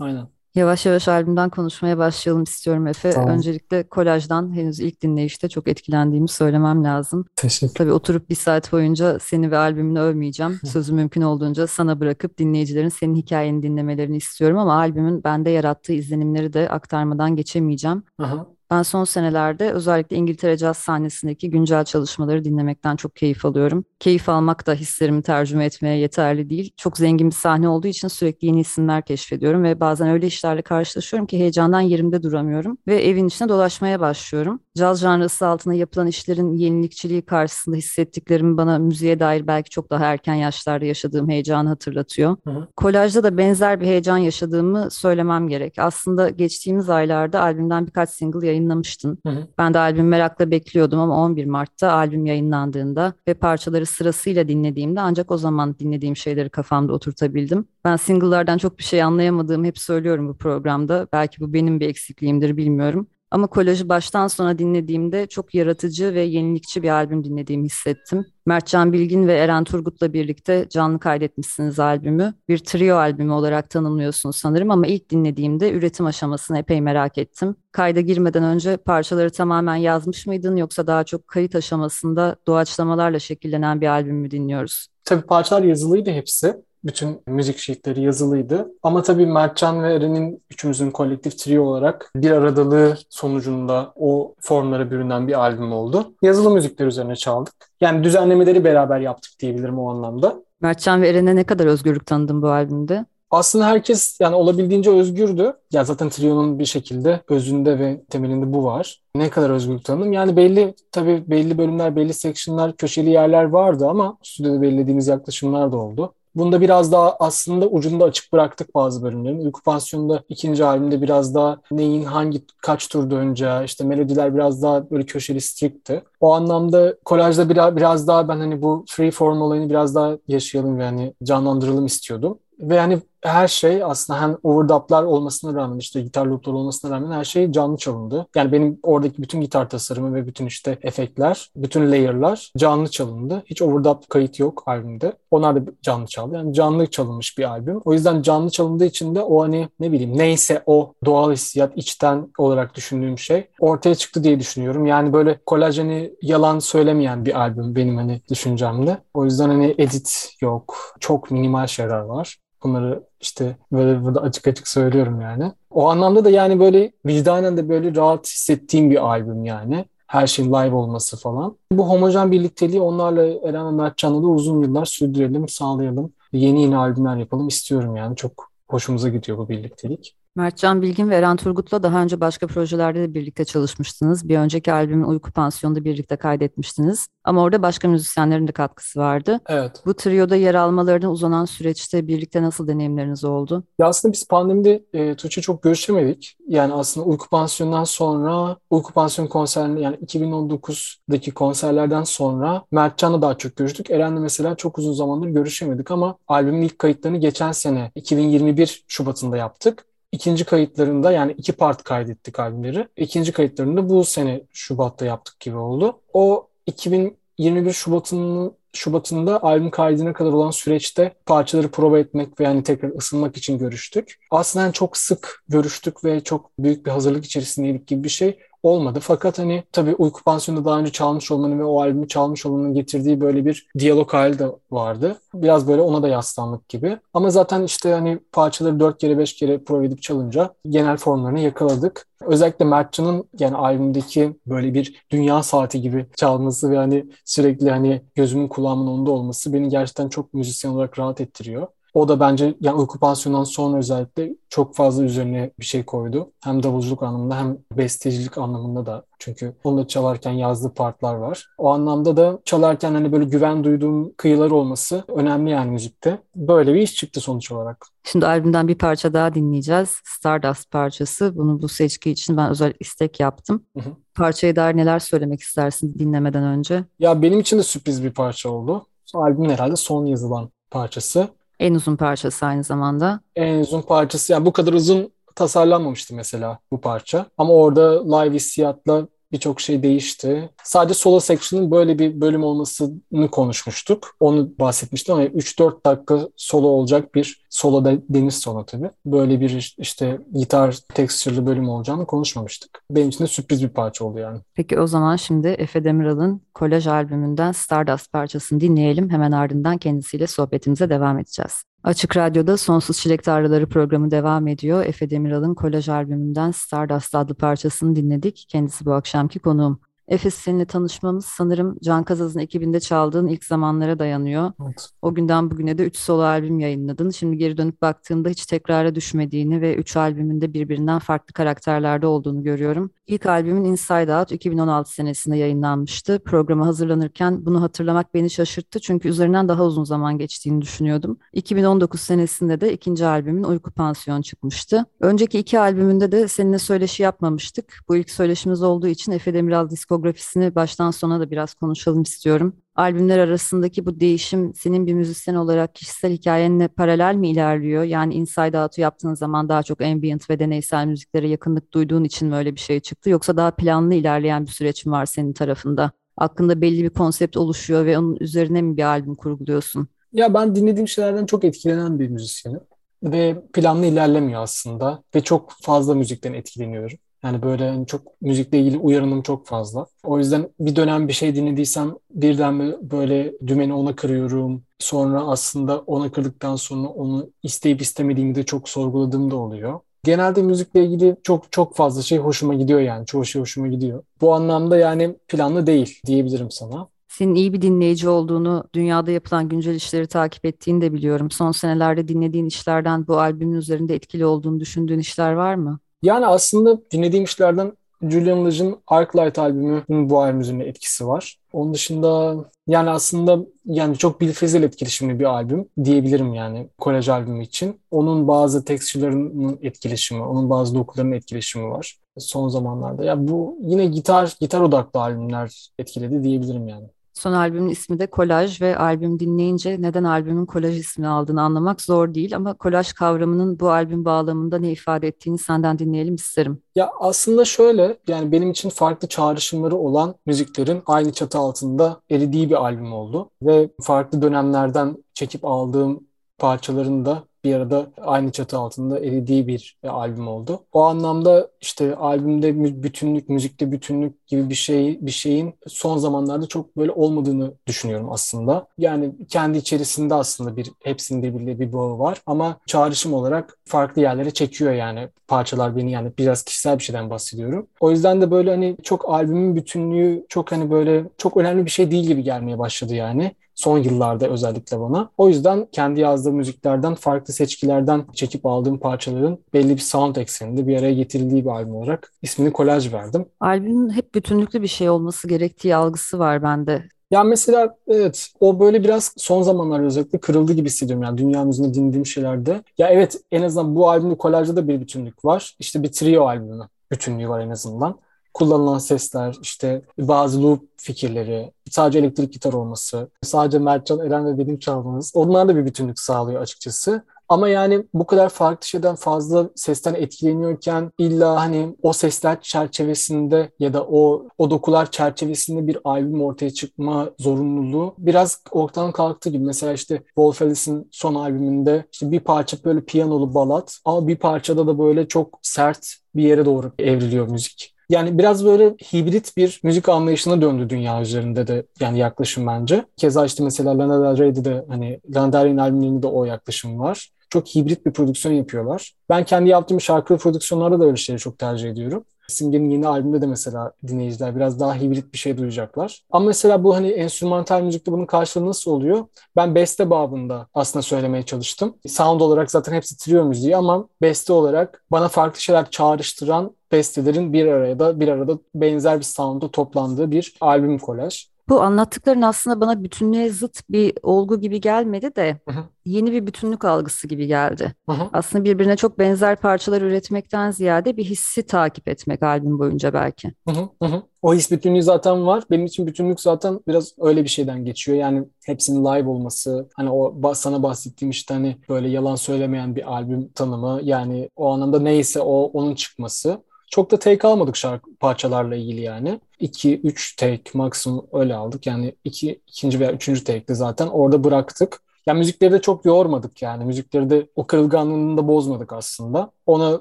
Aynen. 0.00 0.26
Yavaş 0.54 0.86
yavaş 0.86 1.08
albümden 1.08 1.50
konuşmaya 1.50 1.98
başlayalım 1.98 2.42
istiyorum 2.42 2.86
Efe. 2.86 3.10
Tamam. 3.10 3.30
Öncelikle 3.30 3.88
kolajdan 3.88 4.54
henüz 4.54 4.80
ilk 4.80 5.02
dinleyişte 5.02 5.48
çok 5.48 5.68
etkilendiğimi 5.68 6.28
söylemem 6.28 6.84
lazım. 6.84 7.24
Teşekkür 7.36 7.74
Tabii 7.74 7.92
oturup 7.92 8.30
bir 8.30 8.34
saat 8.34 8.72
boyunca 8.72 9.18
seni 9.18 9.50
ve 9.50 9.58
albümünü 9.58 10.00
övmeyeceğim. 10.00 10.60
Sözü 10.64 10.92
mümkün 10.92 11.22
olduğunca 11.22 11.66
sana 11.66 12.00
bırakıp 12.00 12.38
dinleyicilerin 12.38 12.88
senin 12.88 13.14
hikayeni 13.14 13.62
dinlemelerini 13.62 14.16
istiyorum 14.16 14.58
ama 14.58 14.74
albümün 14.74 15.24
bende 15.24 15.50
yarattığı 15.50 15.92
izlenimleri 15.92 16.52
de 16.52 16.68
aktarmadan 16.68 17.36
geçemeyeceğim. 17.36 18.02
Aha. 18.18 18.46
Ben 18.70 18.82
son 18.82 19.04
senelerde 19.04 19.72
özellikle 19.72 20.16
İngiltere 20.16 20.56
caz 20.56 20.76
sahnesindeki 20.76 21.50
güncel 21.50 21.84
çalışmaları 21.84 22.44
dinlemekten 22.44 22.96
çok 22.96 23.16
keyif 23.16 23.44
alıyorum. 23.44 23.84
Keyif 23.98 24.28
almak 24.28 24.66
da 24.66 24.74
hislerimi 24.74 25.22
tercüme 25.22 25.64
etmeye 25.64 25.98
yeterli 25.98 26.50
değil. 26.50 26.72
Çok 26.76 26.96
zengin 26.96 27.26
bir 27.26 27.34
sahne 27.34 27.68
olduğu 27.68 27.86
için 27.86 28.08
sürekli 28.08 28.46
yeni 28.46 28.60
isimler 28.60 29.04
keşfediyorum 29.04 29.62
ve 29.62 29.80
bazen 29.80 30.08
öyle 30.08 30.26
işlerle 30.26 30.62
karşılaşıyorum 30.62 31.26
ki 31.26 31.38
heyecandan 31.38 31.80
yerimde 31.80 32.22
duramıyorum 32.22 32.78
ve 32.86 33.02
evin 33.02 33.28
içine 33.28 33.48
dolaşmaya 33.48 34.00
başlıyorum. 34.00 34.60
Caz 34.76 35.00
janrısı 35.00 35.46
altında 35.46 35.74
yapılan 35.74 36.06
işlerin 36.06 36.56
yenilikçiliği 36.56 37.22
karşısında 37.22 37.76
hissettiklerimi 37.76 38.56
bana 38.56 38.78
müziğe 38.78 39.20
dair 39.20 39.46
belki 39.46 39.70
çok 39.70 39.90
daha 39.90 40.04
erken 40.04 40.34
yaşlarda 40.34 40.84
yaşadığım 40.84 41.28
heyecanı 41.28 41.68
hatırlatıyor. 41.68 42.36
Hı 42.44 42.50
hı. 42.50 42.68
Kolajda 42.76 43.22
da 43.22 43.38
benzer 43.38 43.80
bir 43.80 43.86
heyecan 43.86 44.16
yaşadığımı 44.16 44.90
söylemem 44.90 45.48
gerek. 45.48 45.78
Aslında 45.78 46.28
geçtiğimiz 46.28 46.90
aylarda 46.90 47.42
albümden 47.42 47.86
birkaç 47.86 48.10
single 48.10 48.46
yayınlamıştın. 48.60 49.18
Hı 49.26 49.32
hı. 49.32 49.46
Ben 49.58 49.74
de 49.74 49.78
albüm 49.78 50.08
merakla 50.08 50.50
bekliyordum 50.50 50.98
ama 51.00 51.16
11 51.24 51.44
Mart'ta 51.44 51.92
albüm 51.92 52.26
yayınlandığında 52.26 53.12
ve 53.28 53.34
parçaları 53.34 53.86
sırasıyla 53.86 54.48
dinlediğimde 54.48 55.00
ancak 55.00 55.30
o 55.30 55.38
zaman 55.38 55.78
dinlediğim 55.78 56.16
şeyleri 56.16 56.50
kafamda 56.50 56.92
oturtabildim. 56.92 57.64
Ben 57.84 57.96
single'lardan 57.96 58.58
çok 58.58 58.78
bir 58.78 58.84
şey 58.84 59.02
anlayamadığımı 59.02 59.66
hep 59.66 59.78
söylüyorum 59.78 60.28
bu 60.28 60.36
programda. 60.36 61.08
Belki 61.12 61.40
bu 61.40 61.52
benim 61.52 61.80
bir 61.80 61.88
eksikliğimdir 61.88 62.56
bilmiyorum. 62.56 63.06
Ama 63.30 63.46
kolajı 63.46 63.88
baştan 63.88 64.28
sona 64.28 64.58
dinlediğimde 64.58 65.26
çok 65.26 65.54
yaratıcı 65.54 66.14
ve 66.14 66.22
yenilikçi 66.22 66.82
bir 66.82 66.88
albüm 66.88 67.24
dinlediğimi 67.24 67.66
hissettim. 67.66 68.26
Mertcan 68.46 68.92
Bilgin 68.92 69.28
ve 69.28 69.34
Eren 69.34 69.64
Turgut'la 69.64 70.12
birlikte 70.12 70.66
canlı 70.70 70.98
kaydetmişsiniz 70.98 71.78
albümü. 71.78 72.34
Bir 72.48 72.58
trio 72.58 72.96
albümü 72.96 73.32
olarak 73.32 73.70
tanımlıyorsunuz 73.70 74.36
sanırım 74.36 74.70
ama 74.70 74.86
ilk 74.86 75.10
dinlediğimde 75.10 75.72
üretim 75.72 76.06
aşamasını 76.06 76.58
epey 76.58 76.80
merak 76.80 77.18
ettim. 77.18 77.56
Kayda 77.72 78.00
girmeden 78.00 78.44
önce 78.44 78.76
parçaları 78.76 79.30
tamamen 79.30 79.76
yazmış 79.76 80.26
mıydın 80.26 80.56
yoksa 80.56 80.86
daha 80.86 81.04
çok 81.04 81.28
kayıt 81.28 81.54
aşamasında 81.54 82.36
doğaçlamalarla 82.46 83.18
şekillenen 83.18 83.80
bir 83.80 83.86
albüm 83.86 84.16
mü 84.16 84.30
dinliyoruz? 84.30 84.86
Tabii 85.04 85.22
parçalar 85.22 85.62
yazılıydı 85.62 86.10
hepsi. 86.10 86.56
Bütün 86.84 87.22
müzik 87.26 87.58
sheetleri 87.58 88.02
yazılıydı. 88.02 88.68
Ama 88.82 89.02
tabii 89.02 89.26
Mertcan 89.26 89.82
ve 89.82 89.94
Eren'in 89.94 90.42
üçümüzün 90.50 90.90
kolektif 90.90 91.38
trio 91.38 91.62
olarak 91.62 92.10
bir 92.16 92.30
aradalığı 92.30 92.96
sonucunda 93.08 93.92
o 93.96 94.34
formlara 94.40 94.90
bürünen 94.90 95.28
bir 95.28 95.40
albüm 95.40 95.72
oldu. 95.72 96.14
Yazılı 96.22 96.50
müzikler 96.50 96.86
üzerine 96.86 97.16
çaldık. 97.16 97.54
Yani 97.80 98.04
düzenlemeleri 98.04 98.64
beraber 98.64 99.00
yaptık 99.00 99.32
diyebilirim 99.40 99.78
o 99.78 99.90
anlamda. 99.90 100.42
Mertcan 100.60 101.02
ve 101.02 101.08
Eren'e 101.08 101.36
ne 101.36 101.44
kadar 101.44 101.66
özgürlük 101.66 102.06
tanıdın 102.06 102.42
bu 102.42 102.48
albümde? 102.48 103.06
Aslında 103.30 103.66
herkes 103.66 104.20
yani 104.20 104.34
olabildiğince 104.34 104.90
özgürdü. 104.90 105.52
Ya 105.72 105.84
zaten 105.84 106.08
Trio'nun 106.08 106.58
bir 106.58 106.64
şekilde 106.64 107.20
özünde 107.28 107.78
ve 107.78 108.00
temelinde 108.10 108.52
bu 108.52 108.64
var. 108.64 109.02
Ne 109.14 109.30
kadar 109.30 109.50
özgürlük 109.50 109.84
tanıdım? 109.84 110.12
Yani 110.12 110.36
belli 110.36 110.74
tabii 110.92 111.24
belli 111.26 111.58
bölümler, 111.58 111.96
belli 111.96 112.14
sectionlar, 112.14 112.76
köşeli 112.76 113.10
yerler 113.10 113.44
vardı 113.44 113.86
ama 113.88 114.18
stüdyoda 114.22 114.62
belirlediğimiz 114.62 115.08
yaklaşımlar 115.08 115.72
da 115.72 115.76
oldu. 115.76 116.12
Bunda 116.34 116.60
biraz 116.60 116.92
daha 116.92 117.16
aslında 117.20 117.66
ucunda 117.66 118.04
açık 118.04 118.32
bıraktık 118.32 118.74
bazı 118.74 119.02
bölümlerin. 119.02 119.44
Uyku 119.44 119.62
Pansiyonu'nda 119.62 120.22
ikinci 120.28 120.64
albümde 120.64 121.02
biraz 121.02 121.34
daha 121.34 121.60
neyin 121.70 122.04
hangi 122.04 122.42
kaç 122.62 122.88
tur 122.88 123.10
döneceği, 123.10 123.64
işte 123.64 123.84
melodiler 123.84 124.34
biraz 124.34 124.62
daha 124.62 124.90
böyle 124.90 125.06
köşeli 125.06 125.40
strict'ti. 125.40 126.02
O 126.20 126.34
anlamda 126.34 126.94
kolajda 127.04 127.48
biraz, 127.48 127.76
biraz 127.76 128.06
daha 128.08 128.28
ben 128.28 128.38
hani 128.38 128.62
bu 128.62 128.84
free 128.88 129.10
form 129.10 129.40
olayını 129.40 129.70
biraz 129.70 129.94
daha 129.94 130.16
yaşayalım 130.28 130.78
ve 130.78 130.84
hani 130.84 131.14
canlandıralım 131.22 131.86
istiyordum. 131.86 132.38
Ve 132.60 132.78
hani 132.78 132.98
her 133.22 133.48
şey 133.48 133.84
aslında 133.84 134.20
hem 134.20 134.36
overdub'lar 134.42 135.02
olmasına 135.02 135.54
rağmen 135.54 135.78
işte 135.78 136.00
gitar 136.00 136.26
loop'lar 136.26 136.52
olmasına 136.52 136.90
rağmen 136.90 137.10
her 137.10 137.24
şey 137.24 137.52
canlı 137.52 137.76
çalındı. 137.76 138.26
Yani 138.34 138.52
benim 138.52 138.78
oradaki 138.82 139.22
bütün 139.22 139.40
gitar 139.40 139.68
tasarımı 139.68 140.14
ve 140.14 140.26
bütün 140.26 140.46
işte 140.46 140.78
efektler, 140.82 141.50
bütün 141.56 141.90
layer'lar 141.90 142.52
canlı 142.58 142.90
çalındı. 142.90 143.42
Hiç 143.46 143.62
overdub 143.62 144.02
kayıt 144.08 144.38
yok 144.38 144.62
albümde. 144.66 145.12
Onlar 145.30 145.56
da 145.56 145.70
canlı 145.82 146.06
çaldı. 146.06 146.34
Yani 146.34 146.54
canlı 146.54 146.86
çalınmış 146.86 147.38
bir 147.38 147.44
albüm. 147.44 147.80
O 147.84 147.92
yüzden 147.92 148.22
canlı 148.22 148.50
çalındığı 148.50 148.84
için 148.84 149.14
de 149.14 149.22
o 149.22 149.42
hani 149.42 149.68
ne 149.80 149.92
bileyim 149.92 150.18
neyse 150.18 150.62
o 150.66 150.92
doğal 151.04 151.32
hissiyat 151.32 151.72
içten 151.76 152.28
olarak 152.38 152.74
düşündüğüm 152.74 153.18
şey 153.18 153.48
ortaya 153.60 153.94
çıktı 153.94 154.24
diye 154.24 154.40
düşünüyorum. 154.40 154.86
Yani 154.86 155.12
böyle 155.12 155.40
kolajeni 155.46 156.12
yalan 156.22 156.58
söylemeyen 156.58 157.24
bir 157.24 157.40
albüm 157.40 157.76
benim 157.76 157.96
hani 157.96 158.20
düşüncemde. 158.30 158.98
O 159.14 159.24
yüzden 159.24 159.48
hani 159.48 159.74
edit 159.78 160.30
yok. 160.40 160.76
Çok 161.00 161.30
minimal 161.30 161.66
şeyler 161.66 162.00
var. 162.00 162.36
Bunları 162.62 163.04
işte 163.20 163.56
böyle 163.72 164.04
burada 164.04 164.20
açık 164.20 164.48
açık 164.48 164.68
söylüyorum 164.68 165.20
yani. 165.20 165.52
O 165.70 165.88
anlamda 165.88 166.24
da 166.24 166.30
yani 166.30 166.60
böyle 166.60 166.92
vicdanen 167.06 167.56
de 167.56 167.68
böyle 167.68 167.94
rahat 167.94 168.26
hissettiğim 168.26 168.90
bir 168.90 169.06
albüm 169.10 169.44
yani. 169.44 169.84
Her 170.06 170.26
şeyin 170.26 170.52
live 170.52 170.74
olması 170.74 171.16
falan. 171.16 171.56
Bu 171.72 171.88
homojen 171.88 172.32
birlikteliği 172.32 172.80
onlarla 172.80 173.48
Eren 173.48 173.66
ve 173.66 173.70
Mertcan'la 173.70 174.22
da 174.22 174.26
uzun 174.26 174.62
yıllar 174.62 174.84
sürdürelim, 174.84 175.48
sağlayalım. 175.48 176.12
Yeni 176.32 176.62
yeni 176.62 176.76
albümler 176.76 177.16
yapalım 177.16 177.48
istiyorum 177.48 177.96
yani. 177.96 178.16
Çok 178.16 178.50
hoşumuza 178.68 179.08
gidiyor 179.08 179.38
bu 179.38 179.48
birliktelik. 179.48 180.14
Mertcan 180.36 180.82
Bilgin 180.82 181.10
ve 181.10 181.16
Eren 181.16 181.36
Turgut'la 181.36 181.82
daha 181.82 182.02
önce 182.02 182.20
başka 182.20 182.46
projelerde 182.46 183.00
de 183.00 183.14
birlikte 183.14 183.44
çalışmıştınız. 183.44 184.28
Bir 184.28 184.38
önceki 184.38 184.72
albümün 184.72 185.04
Uyku 185.04 185.32
Pansiyonu'nda 185.32 185.84
birlikte 185.84 186.16
kaydetmiştiniz. 186.16 187.06
Ama 187.24 187.42
orada 187.42 187.62
başka 187.62 187.88
müzisyenlerin 187.88 188.48
de 188.48 188.52
katkısı 188.52 189.00
vardı. 189.00 189.40
Evet. 189.48 189.82
Bu 189.86 189.94
trioda 189.94 190.36
yer 190.36 190.54
almalarına 190.54 191.10
uzanan 191.10 191.44
süreçte 191.44 192.06
birlikte 192.06 192.42
nasıl 192.42 192.68
deneyimleriniz 192.68 193.24
oldu? 193.24 193.64
Ya 193.78 193.86
aslında 193.86 194.12
biz 194.12 194.28
pandemide 194.28 194.84
e, 194.92 195.14
Tuğçe 195.14 195.40
çok 195.40 195.62
görüşemedik. 195.62 196.36
Yani 196.48 196.72
aslında 196.72 197.06
Uyku 197.06 197.28
Pansiyonu'ndan 197.28 197.84
sonra 197.84 198.56
Uyku 198.70 198.92
Pansiyon 198.92 199.28
konserinde 199.28 199.80
yani 199.80 199.96
2019'daki 199.96 201.30
konserlerden 201.30 202.02
sonra 202.04 202.64
Mertcan'la 202.70 203.22
daha 203.22 203.38
çok 203.38 203.56
görüştük. 203.56 203.90
Eren'le 203.90 204.20
mesela 204.20 204.54
çok 204.56 204.78
uzun 204.78 204.92
zamandır 204.92 205.28
görüşemedik 205.28 205.90
ama 205.90 206.16
albümün 206.28 206.62
ilk 206.62 206.78
kayıtlarını 206.78 207.18
geçen 207.18 207.52
sene 207.52 207.90
2021 207.94 208.84
Şubat'ında 208.88 209.36
yaptık. 209.36 209.89
İkinci 210.12 210.44
kayıtlarında 210.44 211.12
yani 211.12 211.32
iki 211.32 211.52
part 211.52 211.82
kaydettik 211.84 212.40
albümleri. 212.40 212.88
İkinci 212.96 213.32
kayıtlarında 213.32 213.88
bu 213.88 214.04
sene 214.04 214.42
Şubat'ta 214.52 215.04
yaptık 215.06 215.40
gibi 215.40 215.56
oldu. 215.56 216.00
O 216.12 216.48
2021 216.66 217.72
Şubat'ın 217.72 218.52
Şubat'ında 218.72 219.42
albüm 219.42 219.70
kaydına 219.70 220.12
kadar 220.12 220.32
olan 220.32 220.50
süreçte 220.50 221.14
parçaları 221.26 221.70
prova 221.70 221.98
etmek 221.98 222.40
ve 222.40 222.44
yani 222.44 222.62
tekrar 222.62 222.90
ısınmak 222.96 223.36
için 223.36 223.58
görüştük. 223.58 224.18
Aslında 224.30 224.72
çok 224.72 224.96
sık 224.96 225.44
görüştük 225.48 226.04
ve 226.04 226.20
çok 226.20 226.58
büyük 226.58 226.86
bir 226.86 226.90
hazırlık 226.90 227.24
içerisindeydik 227.24 227.86
gibi 227.86 228.04
bir 228.04 228.08
şey 228.08 228.38
olmadı. 228.62 228.98
Fakat 229.02 229.38
hani 229.38 229.64
tabii 229.72 229.94
Uyku 229.94 230.22
Pansiyonu'nda 230.24 230.64
daha 230.64 230.78
önce 230.78 230.92
çalmış 230.92 231.30
olmanın 231.30 231.58
ve 231.58 231.64
o 231.64 231.80
albümü 231.80 232.08
çalmış 232.08 232.46
olmanın 232.46 232.74
getirdiği 232.74 233.20
böyle 233.20 233.46
bir 233.46 233.66
diyalog 233.78 234.12
hali 234.12 234.38
de 234.38 234.46
vardı. 234.70 235.16
Biraz 235.34 235.68
böyle 235.68 235.82
ona 235.82 236.02
da 236.02 236.08
yaslandık 236.08 236.68
gibi. 236.68 236.98
Ama 237.14 237.30
zaten 237.30 237.62
işte 237.62 237.92
hani 237.92 238.18
parçaları 238.32 238.80
dört 238.80 238.98
kere 238.98 239.18
beş 239.18 239.36
kere 239.36 239.58
prova 239.64 239.84
edip 239.84 240.02
çalınca 240.02 240.54
genel 240.68 240.96
formlarını 240.96 241.40
yakaladık. 241.40 242.06
Özellikle 242.20 242.64
Mertcan'ın 242.64 243.24
yani 243.38 243.56
albümdeki 243.56 244.36
böyle 244.46 244.74
bir 244.74 245.04
dünya 245.10 245.42
saati 245.42 245.80
gibi 245.80 246.06
çalması 246.16 246.70
ve 246.70 246.76
hani 246.76 247.06
sürekli 247.24 247.70
hani 247.70 248.02
gözümün 248.14 248.48
kulağımın 248.48 248.86
onda 248.86 249.10
olması 249.10 249.52
beni 249.52 249.68
gerçekten 249.68 250.08
çok 250.08 250.34
müzisyen 250.34 250.70
olarak 250.70 250.98
rahat 250.98 251.20
ettiriyor. 251.20 251.66
O 251.94 252.08
da 252.08 252.20
bence 252.20 252.54
yani 252.60 252.76
uyku 252.76 252.98
pansiyonundan 252.98 253.44
sonra 253.44 253.78
özellikle 253.78 254.36
çok 254.48 254.76
fazla 254.76 255.04
üzerine 255.04 255.50
bir 255.60 255.64
şey 255.64 255.82
koydu. 255.84 256.32
Hem 256.44 256.62
davulculuk 256.62 257.02
anlamında 257.02 257.38
hem 257.38 257.58
bestecilik 257.72 258.38
anlamında 258.38 258.86
da. 258.86 259.04
Çünkü 259.18 259.54
onu 259.64 259.78
da 259.78 259.86
çalarken 259.86 260.32
yazdığı 260.32 260.74
partlar 260.74 261.14
var. 261.14 261.46
O 261.58 261.68
anlamda 261.68 262.16
da 262.16 262.38
çalarken 262.44 262.94
hani 262.94 263.12
böyle 263.12 263.24
güven 263.24 263.64
duyduğum 263.64 264.12
kıyılar 264.16 264.50
olması 264.50 265.04
önemli 265.08 265.50
yani 265.50 265.70
müzikte. 265.70 266.18
Böyle 266.36 266.74
bir 266.74 266.80
iş 266.80 266.94
çıktı 266.94 267.20
sonuç 267.20 267.52
olarak. 267.52 267.86
Şimdi 268.04 268.26
albümden 268.26 268.68
bir 268.68 268.78
parça 268.78 269.12
daha 269.12 269.34
dinleyeceğiz. 269.34 269.96
Stardust 270.04 270.70
parçası. 270.70 271.36
Bunu 271.36 271.62
bu 271.62 271.68
seçki 271.68 272.10
için 272.10 272.36
ben 272.36 272.50
özel 272.50 272.72
istek 272.80 273.20
yaptım. 273.20 273.64
Hı 273.78 273.80
hı. 273.80 273.92
Parçaya 274.14 274.56
dair 274.56 274.76
neler 274.76 274.98
söylemek 274.98 275.40
istersin 275.40 275.94
dinlemeden 275.98 276.42
önce? 276.42 276.84
Ya 276.98 277.22
benim 277.22 277.40
için 277.40 277.58
de 277.58 277.62
sürpriz 277.62 278.04
bir 278.04 278.10
parça 278.10 278.50
oldu. 278.50 278.86
Albümün 279.14 279.50
herhalde 279.50 279.76
son 279.76 280.06
yazılan 280.06 280.50
parçası. 280.70 281.28
En 281.60 281.74
uzun 281.74 281.96
parçası 281.96 282.46
aynı 282.46 282.64
zamanda. 282.64 283.20
En 283.36 283.58
uzun 283.60 283.82
parçası. 283.82 284.32
Yani 284.32 284.46
bu 284.46 284.52
kadar 284.52 284.72
uzun 284.72 285.12
tasarlanmamıştı 285.34 286.14
mesela 286.14 286.58
bu 286.72 286.80
parça. 286.80 287.26
Ama 287.38 287.54
orada 287.54 288.16
live 288.16 288.34
hissiyatla 288.34 289.08
birçok 289.32 289.60
şey 289.60 289.82
değişti. 289.82 290.50
Sadece 290.64 290.94
solo 290.94 291.20
section'ın 291.20 291.70
böyle 291.70 291.98
bir 291.98 292.20
bölüm 292.20 292.44
olmasını 292.44 293.30
konuşmuştuk. 293.30 294.16
Onu 294.20 294.58
bahsetmiştim 294.58 295.14
ama 295.14 295.24
3-4 295.24 295.84
dakika 295.86 296.28
solo 296.36 296.66
olacak 296.66 297.14
bir 297.14 297.44
solo 297.50 297.84
de, 297.84 298.00
deniz 298.08 298.34
solo 298.34 298.66
tabii. 298.66 298.90
Böyle 299.06 299.40
bir 299.40 299.74
işte 299.78 300.18
gitar 300.34 300.78
texture'lı 300.94 301.46
bölüm 301.46 301.68
olacağını 301.68 302.06
konuşmamıştık. 302.06 302.82
Benim 302.90 303.08
için 303.08 303.24
de 303.24 303.28
sürpriz 303.28 303.62
bir 303.62 303.68
parça 303.68 304.04
oldu 304.04 304.18
yani. 304.18 304.40
Peki 304.54 304.80
o 304.80 304.86
zaman 304.86 305.16
şimdi 305.16 305.48
Efe 305.48 305.84
Demiral'ın 305.84 306.40
Kolaj 306.54 306.86
albümünden 306.86 307.52
Stardust 307.52 308.12
parçasını 308.12 308.60
dinleyelim. 308.60 309.10
Hemen 309.10 309.32
ardından 309.32 309.78
kendisiyle 309.78 310.26
sohbetimize 310.26 310.90
devam 310.90 311.18
edeceğiz. 311.18 311.64
Açık 311.84 312.16
Radyo'da 312.16 312.56
Sonsuz 312.56 312.98
Çilek 312.98 313.24
Tarlaları 313.24 313.68
programı 313.68 314.10
devam 314.10 314.48
ediyor. 314.48 314.84
Efe 314.84 315.10
Demiral'ın 315.10 315.54
Kolaj 315.54 315.88
albümünden 315.88 316.50
Stardust 316.50 317.14
adlı 317.14 317.34
parçasını 317.34 317.96
dinledik. 317.96 318.46
Kendisi 318.48 318.86
bu 318.86 318.92
akşamki 318.92 319.38
konuğum. 319.38 319.80
Efes 320.08 320.34
seninle 320.34 320.64
tanışmamız 320.64 321.24
sanırım 321.24 321.78
Can 321.82 322.04
Kazaz'ın 322.04 322.40
ekibinde 322.40 322.80
çaldığın 322.80 323.26
ilk 323.26 323.44
zamanlara 323.44 323.98
dayanıyor. 323.98 324.52
Evet. 324.64 324.88
O 325.02 325.14
günden 325.14 325.50
bugüne 325.50 325.78
de 325.78 325.84
3 325.84 325.96
solo 325.96 326.22
albüm 326.22 326.58
yayınladın. 326.58 327.10
Şimdi 327.10 327.36
geri 327.36 327.56
dönüp 327.56 327.82
baktığımda 327.82 328.28
hiç 328.28 328.46
tekrara 328.46 328.94
düşmediğini 328.94 329.60
ve 329.60 329.74
3 329.74 329.96
albümünde 329.96 330.52
birbirinden 330.52 330.98
farklı 330.98 331.32
karakterlerde 331.32 332.06
olduğunu 332.06 332.42
görüyorum. 332.42 332.90
İlk 333.10 333.26
albümün 333.26 333.64
Inside 333.64 334.16
Out 334.16 334.32
2016 334.32 334.92
senesinde 334.94 335.36
yayınlanmıştı. 335.36 336.20
Programa 336.24 336.66
hazırlanırken 336.66 337.46
bunu 337.46 337.62
hatırlamak 337.62 338.14
beni 338.14 338.30
şaşırttı 338.30 338.80
çünkü 338.80 339.08
üzerinden 339.08 339.48
daha 339.48 339.64
uzun 339.64 339.84
zaman 339.84 340.18
geçtiğini 340.18 340.62
düşünüyordum. 340.62 341.18
2019 341.32 342.00
senesinde 342.00 342.60
de 342.60 342.72
ikinci 342.72 343.06
albümün 343.06 343.42
Uyku 343.42 343.70
Pansiyon 343.70 344.22
çıkmıştı. 344.22 344.86
Önceki 345.00 345.38
iki 345.38 345.58
albümünde 345.58 346.12
de 346.12 346.28
seninle 346.28 346.58
söyleşi 346.58 347.02
yapmamıştık. 347.02 347.78
Bu 347.88 347.96
ilk 347.96 348.10
söyleşimiz 348.10 348.62
olduğu 348.62 348.88
için 348.88 349.12
Efe 349.12 349.34
Demiral 349.34 349.70
diskografisini 349.70 350.54
baştan 350.54 350.90
sona 350.90 351.20
da 351.20 351.30
biraz 351.30 351.54
konuşalım 351.54 352.02
istiyorum. 352.02 352.56
Albümler 352.76 353.18
arasındaki 353.18 353.86
bu 353.86 354.00
değişim 354.00 354.54
senin 354.54 354.86
bir 354.86 354.94
müzisyen 354.94 355.34
olarak 355.34 355.74
kişisel 355.74 356.12
hikayenle 356.12 356.68
paralel 356.68 357.14
mi 357.14 357.30
ilerliyor? 357.30 357.82
Yani 357.84 358.14
Inside 358.14 358.58
Out'u 358.58 358.80
yaptığın 358.80 359.14
zaman 359.14 359.48
daha 359.48 359.62
çok 359.62 359.80
ambient 359.80 360.30
ve 360.30 360.38
deneysel 360.38 360.86
müziklere 360.86 361.28
yakınlık 361.28 361.72
duyduğun 361.72 362.04
için 362.04 362.28
mi 362.28 362.34
öyle 362.34 362.54
bir 362.54 362.60
şey 362.60 362.80
çıktı? 362.80 363.10
Yoksa 363.10 363.36
daha 363.36 363.50
planlı 363.50 363.94
ilerleyen 363.94 364.46
bir 364.46 364.50
süreç 364.50 364.86
mi 364.86 364.92
var 364.92 365.06
senin 365.06 365.32
tarafında? 365.32 365.90
Aklında 366.16 366.60
belli 366.60 366.84
bir 366.84 366.90
konsept 366.90 367.36
oluşuyor 367.36 367.86
ve 367.86 367.98
onun 367.98 368.16
üzerine 368.20 368.62
mi 368.62 368.76
bir 368.76 368.82
albüm 368.82 369.14
kurguluyorsun? 369.14 369.88
Ya 370.12 370.34
ben 370.34 370.54
dinlediğim 370.54 370.88
şeylerden 370.88 371.26
çok 371.26 371.44
etkilenen 371.44 372.00
bir 372.00 372.08
müzisyenim 372.08 372.60
ve 373.02 373.42
planlı 373.52 373.86
ilerlemiyor 373.86 374.42
aslında 374.42 375.02
ve 375.14 375.20
çok 375.20 375.52
fazla 375.62 375.94
müzikten 375.94 376.32
etkileniyorum. 376.32 376.98
Yani 377.24 377.42
böyle 377.42 377.68
hani 377.68 377.86
çok 377.86 378.02
müzikle 378.20 378.58
ilgili 378.58 378.78
uyarınım 378.78 379.22
çok 379.22 379.46
fazla. 379.46 379.86
O 380.04 380.18
yüzden 380.18 380.48
bir 380.60 380.76
dönem 380.76 381.08
bir 381.08 381.12
şey 381.12 381.34
dinlediysem 381.34 381.94
birden 382.10 382.60
böyle 382.90 383.32
dümeni 383.46 383.74
ona 383.74 383.96
kırıyorum. 383.96 384.62
Sonra 384.78 385.20
aslında 385.20 385.78
ona 385.78 386.12
kırdıktan 386.12 386.56
sonra 386.56 386.88
onu 386.88 387.30
isteyip 387.42 387.80
istemediğimi 387.82 388.34
de 388.34 388.42
çok 388.42 388.68
sorguladığım 388.68 389.30
da 389.30 389.36
oluyor. 389.36 389.80
Genelde 390.04 390.42
müzikle 390.42 390.84
ilgili 390.84 391.16
çok 391.22 391.52
çok 391.52 391.76
fazla 391.76 392.02
şey 392.02 392.18
hoşuma 392.18 392.54
gidiyor 392.54 392.80
yani. 392.80 393.06
Çoğu 393.06 393.24
şey 393.24 393.42
hoşuma 393.42 393.68
gidiyor. 393.68 394.02
Bu 394.20 394.34
anlamda 394.34 394.78
yani 394.78 395.16
planlı 395.28 395.66
değil 395.66 396.00
diyebilirim 396.06 396.50
sana. 396.50 396.88
Senin 397.08 397.34
iyi 397.34 397.52
bir 397.52 397.62
dinleyici 397.62 398.08
olduğunu, 398.08 398.64
dünyada 398.74 399.10
yapılan 399.10 399.48
güncel 399.48 399.74
işleri 399.74 400.06
takip 400.06 400.44
ettiğini 400.44 400.80
de 400.80 400.92
biliyorum. 400.92 401.30
Son 401.30 401.52
senelerde 401.52 402.08
dinlediğin 402.08 402.46
işlerden 402.46 403.06
bu 403.06 403.18
albümün 403.18 403.56
üzerinde 403.56 403.94
etkili 403.94 404.26
olduğunu 404.26 404.60
düşündüğün 404.60 404.98
işler 404.98 405.32
var 405.32 405.54
mı? 405.54 405.78
Yani 406.02 406.26
aslında 406.26 406.78
dinlediğim 406.90 407.24
işlerden 407.24 407.72
Julian 408.02 408.44
Lage'ın 408.44 408.78
Arclight 408.86 409.38
albümünün 409.38 410.10
bu 410.10 410.20
albüm 410.22 410.40
üzerinde 410.40 410.64
etkisi 410.64 411.06
var. 411.06 411.38
Onun 411.52 411.74
dışında 411.74 412.36
yani 412.66 412.90
aslında 412.90 413.38
yani 413.64 413.98
çok 413.98 414.20
bilfezel 414.20 414.62
etkileşimli 414.62 415.18
bir 415.18 415.24
albüm 415.24 415.68
diyebilirim 415.84 416.34
yani 416.34 416.68
kolej 416.78 417.08
albümü 417.08 417.44
için. 417.44 417.80
Onun 417.90 418.28
bazı 418.28 418.64
tekstürlerinin 418.64 419.58
etkileşimi, 419.62 420.22
onun 420.22 420.50
bazı 420.50 420.74
dokularının 420.74 421.12
etkileşimi 421.12 421.70
var 421.70 421.96
son 422.18 422.48
zamanlarda. 422.48 423.04
Ya 423.04 423.28
bu 423.28 423.58
yine 423.62 423.86
gitar 423.86 424.36
gitar 424.40 424.60
odaklı 424.60 425.00
albümler 425.00 425.70
etkiledi 425.78 426.24
diyebilirim 426.24 426.68
yani. 426.68 426.88
Son 427.14 427.32
albümün 427.32 427.68
ismi 427.68 427.98
de 427.98 428.06
Kolaj 428.06 428.60
ve 428.60 428.76
albüm 428.76 429.20
dinleyince 429.20 429.76
neden 429.82 430.04
albümün 430.04 430.46
kolaj 430.46 430.78
ismini 430.78 431.08
aldığını 431.08 431.42
anlamak 431.42 431.80
zor 431.82 432.14
değil 432.14 432.36
ama 432.36 432.54
kolaj 432.54 432.92
kavramının 432.92 433.60
bu 433.60 433.70
albüm 433.70 434.04
bağlamında 434.04 434.58
ne 434.58 434.72
ifade 434.72 435.08
ettiğini 435.08 435.38
senden 435.38 435.78
dinleyelim 435.78 436.14
isterim. 436.14 436.62
Ya 436.74 436.90
aslında 437.00 437.44
şöyle 437.44 437.98
yani 438.08 438.32
benim 438.32 438.50
için 438.50 438.68
farklı 438.70 439.08
çağrışımları 439.08 439.76
olan 439.76 440.14
müziklerin 440.26 440.82
aynı 440.86 441.12
çatı 441.12 441.38
altında 441.38 442.00
eridiği 442.10 442.50
bir 442.50 442.64
albüm 442.64 442.92
oldu 442.92 443.30
ve 443.42 443.70
farklı 443.82 444.22
dönemlerden 444.22 444.96
çekip 445.14 445.44
aldığım 445.44 446.00
parçaların 446.38 447.04
da 447.06 447.22
bir 447.44 447.54
arada 447.54 447.90
aynı 448.00 448.32
çatı 448.32 448.58
altında 448.58 448.98
eridiği 448.98 449.46
bir 449.46 449.78
e, 449.82 449.88
albüm 449.88 450.28
oldu. 450.28 450.60
O 450.72 450.82
anlamda 450.82 451.48
işte 451.60 451.96
albümde 451.96 452.82
bütünlük, 452.82 453.28
müzikte 453.28 453.72
bütünlük 453.72 454.26
gibi 454.26 454.50
bir 454.50 454.54
şey 454.54 454.98
bir 455.00 455.10
şeyin 455.10 455.54
son 455.66 455.98
zamanlarda 455.98 456.46
çok 456.46 456.76
böyle 456.76 456.92
olmadığını 456.92 457.52
düşünüyorum 457.66 458.12
aslında. 458.12 458.66
Yani 458.78 459.12
kendi 459.28 459.58
içerisinde 459.58 460.14
aslında 460.14 460.56
bir 460.56 460.72
hepsinde 460.84 461.38
bir 461.38 461.58
bir 461.60 461.72
bağı 461.72 461.98
var 461.98 462.22
ama 462.26 462.56
çağrışım 462.66 463.14
olarak 463.14 463.58
farklı 463.64 464.02
yerlere 464.02 464.30
çekiyor 464.30 464.72
yani 464.72 465.08
parçalar 465.28 465.76
beni 465.76 465.92
yani 465.92 466.12
biraz 466.18 466.42
kişisel 466.42 466.78
bir 466.78 466.84
şeyden 466.84 467.10
bahsediyorum. 467.10 467.66
O 467.80 467.90
yüzden 467.90 468.20
de 468.20 468.30
böyle 468.30 468.50
hani 468.50 468.76
çok 468.82 469.08
albümün 469.08 469.56
bütünlüğü 469.56 470.26
çok 470.28 470.52
hani 470.52 470.70
böyle 470.70 471.04
çok 471.18 471.36
önemli 471.36 471.64
bir 471.64 471.70
şey 471.70 471.90
değil 471.90 472.04
gibi 472.04 472.22
gelmeye 472.22 472.58
başladı 472.58 472.94
yani 472.94 473.34
son 473.60 473.78
yıllarda 473.78 474.28
özellikle 474.28 474.80
bana. 474.80 475.10
O 475.18 475.28
yüzden 475.28 475.68
kendi 475.72 476.00
yazdığım 476.00 476.36
müziklerden 476.36 476.94
farklı 476.94 477.34
seçkilerden 477.34 478.04
çekip 478.14 478.46
aldığım 478.46 478.78
parçaların 478.78 479.38
belli 479.54 479.74
bir 479.74 479.80
sound 479.80 480.16
ekseninde 480.16 480.66
bir 480.66 480.76
araya 480.76 480.92
getirildiği 480.92 481.44
bir 481.44 481.50
albüm 481.50 481.74
olarak 481.74 482.12
ismini 482.22 482.52
kolaj 482.52 482.92
verdim. 482.92 483.26
Albümün 483.40 483.90
hep 483.90 484.14
bütünlüklü 484.14 484.62
bir 484.62 484.68
şey 484.68 484.90
olması 484.90 485.28
gerektiği 485.28 485.76
algısı 485.76 486.18
var 486.18 486.42
bende. 486.42 486.84
Ya 487.10 487.24
mesela 487.24 487.76
evet 487.88 488.28
o 488.40 488.60
böyle 488.60 488.84
biraz 488.84 489.14
son 489.16 489.42
zamanlarda 489.42 489.86
özellikle 489.86 490.20
kırıldı 490.20 490.52
gibi 490.52 490.68
hissediyorum 490.68 491.02
yani 491.02 491.18
dünya 491.18 491.44
müziğinde 491.44 491.74
dinlediğim 491.74 492.06
şeylerde. 492.06 492.62
Ya 492.78 492.88
evet 492.88 493.20
en 493.30 493.42
azından 493.42 493.76
bu 493.76 493.90
albümde 493.90 494.16
kolajda 494.16 494.56
da 494.56 494.68
bir 494.68 494.80
bütünlük 494.80 495.24
var. 495.24 495.56
İşte 495.58 495.82
bir 495.82 495.92
trio 495.92 496.26
albümü 496.26 496.68
bütünlüğü 496.90 497.28
var 497.28 497.40
en 497.40 497.50
azından 497.50 497.98
kullanılan 498.34 498.78
sesler, 498.78 499.36
işte 499.42 499.82
bazı 499.98 500.42
loop 500.42 500.62
fikirleri, 500.76 501.52
sadece 501.70 501.98
elektrik 501.98 502.32
gitar 502.32 502.52
olması, 502.52 503.08
sadece 503.22 503.58
Mertcan 503.58 504.06
Eren 504.06 504.26
ve 504.26 504.38
benim 504.38 504.58
çalmamız 504.58 505.12
onlar 505.14 505.48
da 505.48 505.56
bir 505.56 505.66
bütünlük 505.66 505.98
sağlıyor 505.98 506.42
açıkçası. 506.42 507.02
Ama 507.30 507.48
yani 507.48 507.84
bu 507.94 508.06
kadar 508.06 508.28
farklı 508.28 508.66
şeyden 508.66 508.94
fazla 508.94 509.50
sesten 509.54 509.94
etkileniyorken 509.94 510.92
illa 510.98 511.40
hani 511.40 511.76
o 511.82 511.92
sesler 511.92 512.40
çerçevesinde 512.40 513.50
ya 513.58 513.72
da 513.72 513.84
o 513.84 514.28
o 514.38 514.50
dokular 514.50 514.90
çerçevesinde 514.90 515.66
bir 515.66 515.78
albüm 515.84 516.22
ortaya 516.22 516.50
çıkma 516.50 517.10
zorunluluğu 517.18 517.94
biraz 517.98 518.42
ortadan 518.50 518.92
kalktı 518.92 519.30
gibi. 519.30 519.44
Mesela 519.44 519.72
işte 519.72 520.02
Wolf 520.06 520.42
Alice'in 520.42 520.88
son 520.90 521.14
albümünde 521.14 521.84
işte 521.92 522.10
bir 522.10 522.20
parça 522.20 522.56
böyle 522.64 522.80
piyanolu 522.80 523.34
balat 523.34 523.78
ama 523.84 524.08
bir 524.08 524.16
parçada 524.16 524.66
da 524.66 524.78
böyle 524.78 525.08
çok 525.08 525.38
sert 525.42 525.94
bir 526.14 526.22
yere 526.22 526.44
doğru 526.44 526.72
evriliyor 526.78 527.28
müzik. 527.28 527.74
Yani 527.90 528.18
biraz 528.18 528.44
böyle 528.44 528.64
hibrit 528.70 529.36
bir 529.36 529.60
müzik 529.62 529.88
anlayışına 529.88 530.42
döndü 530.42 530.70
dünya 530.70 531.02
üzerinde 531.02 531.46
de 531.46 531.66
yani 531.80 531.98
yaklaşım 531.98 532.46
bence. 532.46 532.84
Keza 532.96 533.26
işte 533.26 533.44
mesela 533.44 533.78
Lana 533.78 534.02
Del 534.02 534.24
Rey'de 534.24 534.44
de 534.44 534.64
hani 534.68 535.00
Lana 535.14 535.32
Del 535.32 535.44
Rey'in 535.44 535.56
albümlerinde 535.56 536.02
de 536.02 536.06
o 536.06 536.24
yaklaşım 536.24 536.78
var. 536.78 537.10
Çok 537.30 537.48
hibrit 537.48 537.86
bir 537.86 537.92
prodüksiyon 537.92 538.34
yapıyorlar. 538.34 538.92
Ben 539.08 539.24
kendi 539.24 539.48
yaptığım 539.48 539.80
şarkı 539.80 540.16
prodüksiyonlarda 540.16 540.80
da 540.80 540.84
öyle 540.84 540.96
şeyleri 540.96 541.22
çok 541.22 541.38
tercih 541.38 541.70
ediyorum. 541.70 542.04
Simge'nin 542.30 542.70
yeni 542.70 542.86
albümde 542.88 543.22
de 543.22 543.26
mesela 543.26 543.72
dinleyiciler 543.86 544.36
biraz 544.36 544.60
daha 544.60 544.74
hibrit 544.74 545.12
bir 545.12 545.18
şey 545.18 545.38
duyacaklar. 545.38 546.02
Ama 546.10 546.26
mesela 546.26 546.64
bu 546.64 546.74
hani 546.74 546.88
enstrümantal 546.88 547.62
müzikte 547.62 547.92
bunun 547.92 548.06
karşılığı 548.06 548.46
nasıl 548.46 548.70
oluyor? 548.70 549.04
Ben 549.36 549.54
beste 549.54 549.90
babında 549.90 550.46
aslında 550.54 550.82
söylemeye 550.82 551.22
çalıştım. 551.22 551.74
Sound 551.88 552.20
olarak 552.20 552.50
zaten 552.50 552.72
hepsi 552.72 552.98
trio 552.98 553.24
müziği 553.24 553.56
ama 553.56 553.88
beste 554.02 554.32
olarak 554.32 554.84
bana 554.90 555.08
farklı 555.08 555.40
şeyler 555.40 555.70
çağrıştıran 555.70 556.56
bestelerin 556.72 557.32
bir 557.32 557.46
arada 557.46 558.00
bir 558.00 558.08
arada 558.08 558.38
benzer 558.54 558.98
bir 558.98 559.04
sound'u 559.04 559.50
toplandığı 559.50 560.10
bir 560.10 560.34
albüm 560.40 560.78
kolaj. 560.78 561.29
Bu 561.48 561.60
anlattıkların 561.62 562.22
aslında 562.22 562.60
bana 562.60 562.84
bütünlüğe 562.84 563.30
zıt 563.30 563.70
bir 563.70 563.92
olgu 564.02 564.40
gibi 564.40 564.60
gelmedi 564.60 565.16
de 565.16 565.40
hı 565.48 565.54
hı. 565.54 565.64
yeni 565.84 566.12
bir 566.12 566.26
bütünlük 566.26 566.64
algısı 566.64 567.08
gibi 567.08 567.26
geldi. 567.26 567.74
Hı 567.88 567.92
hı. 567.92 568.08
Aslında 568.12 568.44
birbirine 568.44 568.76
çok 568.76 568.98
benzer 568.98 569.36
parçalar 569.36 569.82
üretmekten 569.82 570.50
ziyade 570.50 570.96
bir 570.96 571.04
hissi 571.04 571.42
takip 571.42 571.88
etmek 571.88 572.22
albüm 572.22 572.58
boyunca 572.58 572.92
belki. 572.92 573.32
Hı 573.48 573.54
hı 573.82 573.86
hı. 573.86 574.02
O 574.22 574.34
his 574.34 574.50
bütünlüğü 574.50 574.82
zaten 574.82 575.26
var. 575.26 575.44
Benim 575.50 575.66
için 575.66 575.86
bütünlük 575.86 576.20
zaten 576.20 576.60
biraz 576.68 576.92
öyle 577.00 577.24
bir 577.24 577.28
şeyden 577.28 577.64
geçiyor. 577.64 577.98
Yani 577.98 578.24
hepsinin 578.46 578.84
live 578.84 579.08
olması, 579.08 579.68
hani 579.76 579.90
o 579.90 580.32
sana 580.34 580.62
bahsettiğim 580.62 581.10
işte 581.10 581.34
hani 581.34 581.56
böyle 581.68 581.88
yalan 581.88 582.14
söylemeyen 582.14 582.76
bir 582.76 582.92
albüm 582.92 583.28
tanımı. 583.32 583.80
Yani 583.82 584.30
o 584.36 584.50
anlamda 584.52 584.80
neyse 584.80 585.20
o 585.20 585.42
onun 585.42 585.74
çıkması. 585.74 586.42
Çok 586.70 586.90
da 586.90 586.98
take 586.98 587.28
almadık 587.28 587.56
şarkı 587.56 587.96
parçalarla 587.96 588.56
ilgili 588.56 588.80
yani. 588.80 589.20
2-3 589.40 590.16
take 590.16 590.42
maksimum 590.54 591.06
öyle 591.12 591.34
aldık. 591.34 591.66
Yani 591.66 591.94
iki, 592.04 592.40
ikinci 592.46 592.80
veya 592.80 592.92
üçüncü 592.92 593.24
take'de 593.24 593.54
zaten 593.54 593.86
orada 593.86 594.24
bıraktık. 594.24 594.82
Yani 595.06 595.18
müzikleri 595.18 595.52
de 595.52 595.60
çok 595.60 595.84
yormadık 595.84 596.42
yani. 596.42 596.64
Müzikleri 596.64 597.10
de 597.10 597.26
o 597.36 597.46
kırılganlığını 597.46 598.16
da 598.16 598.28
bozmadık 598.28 598.72
aslında. 598.72 599.32
Ona 599.46 599.80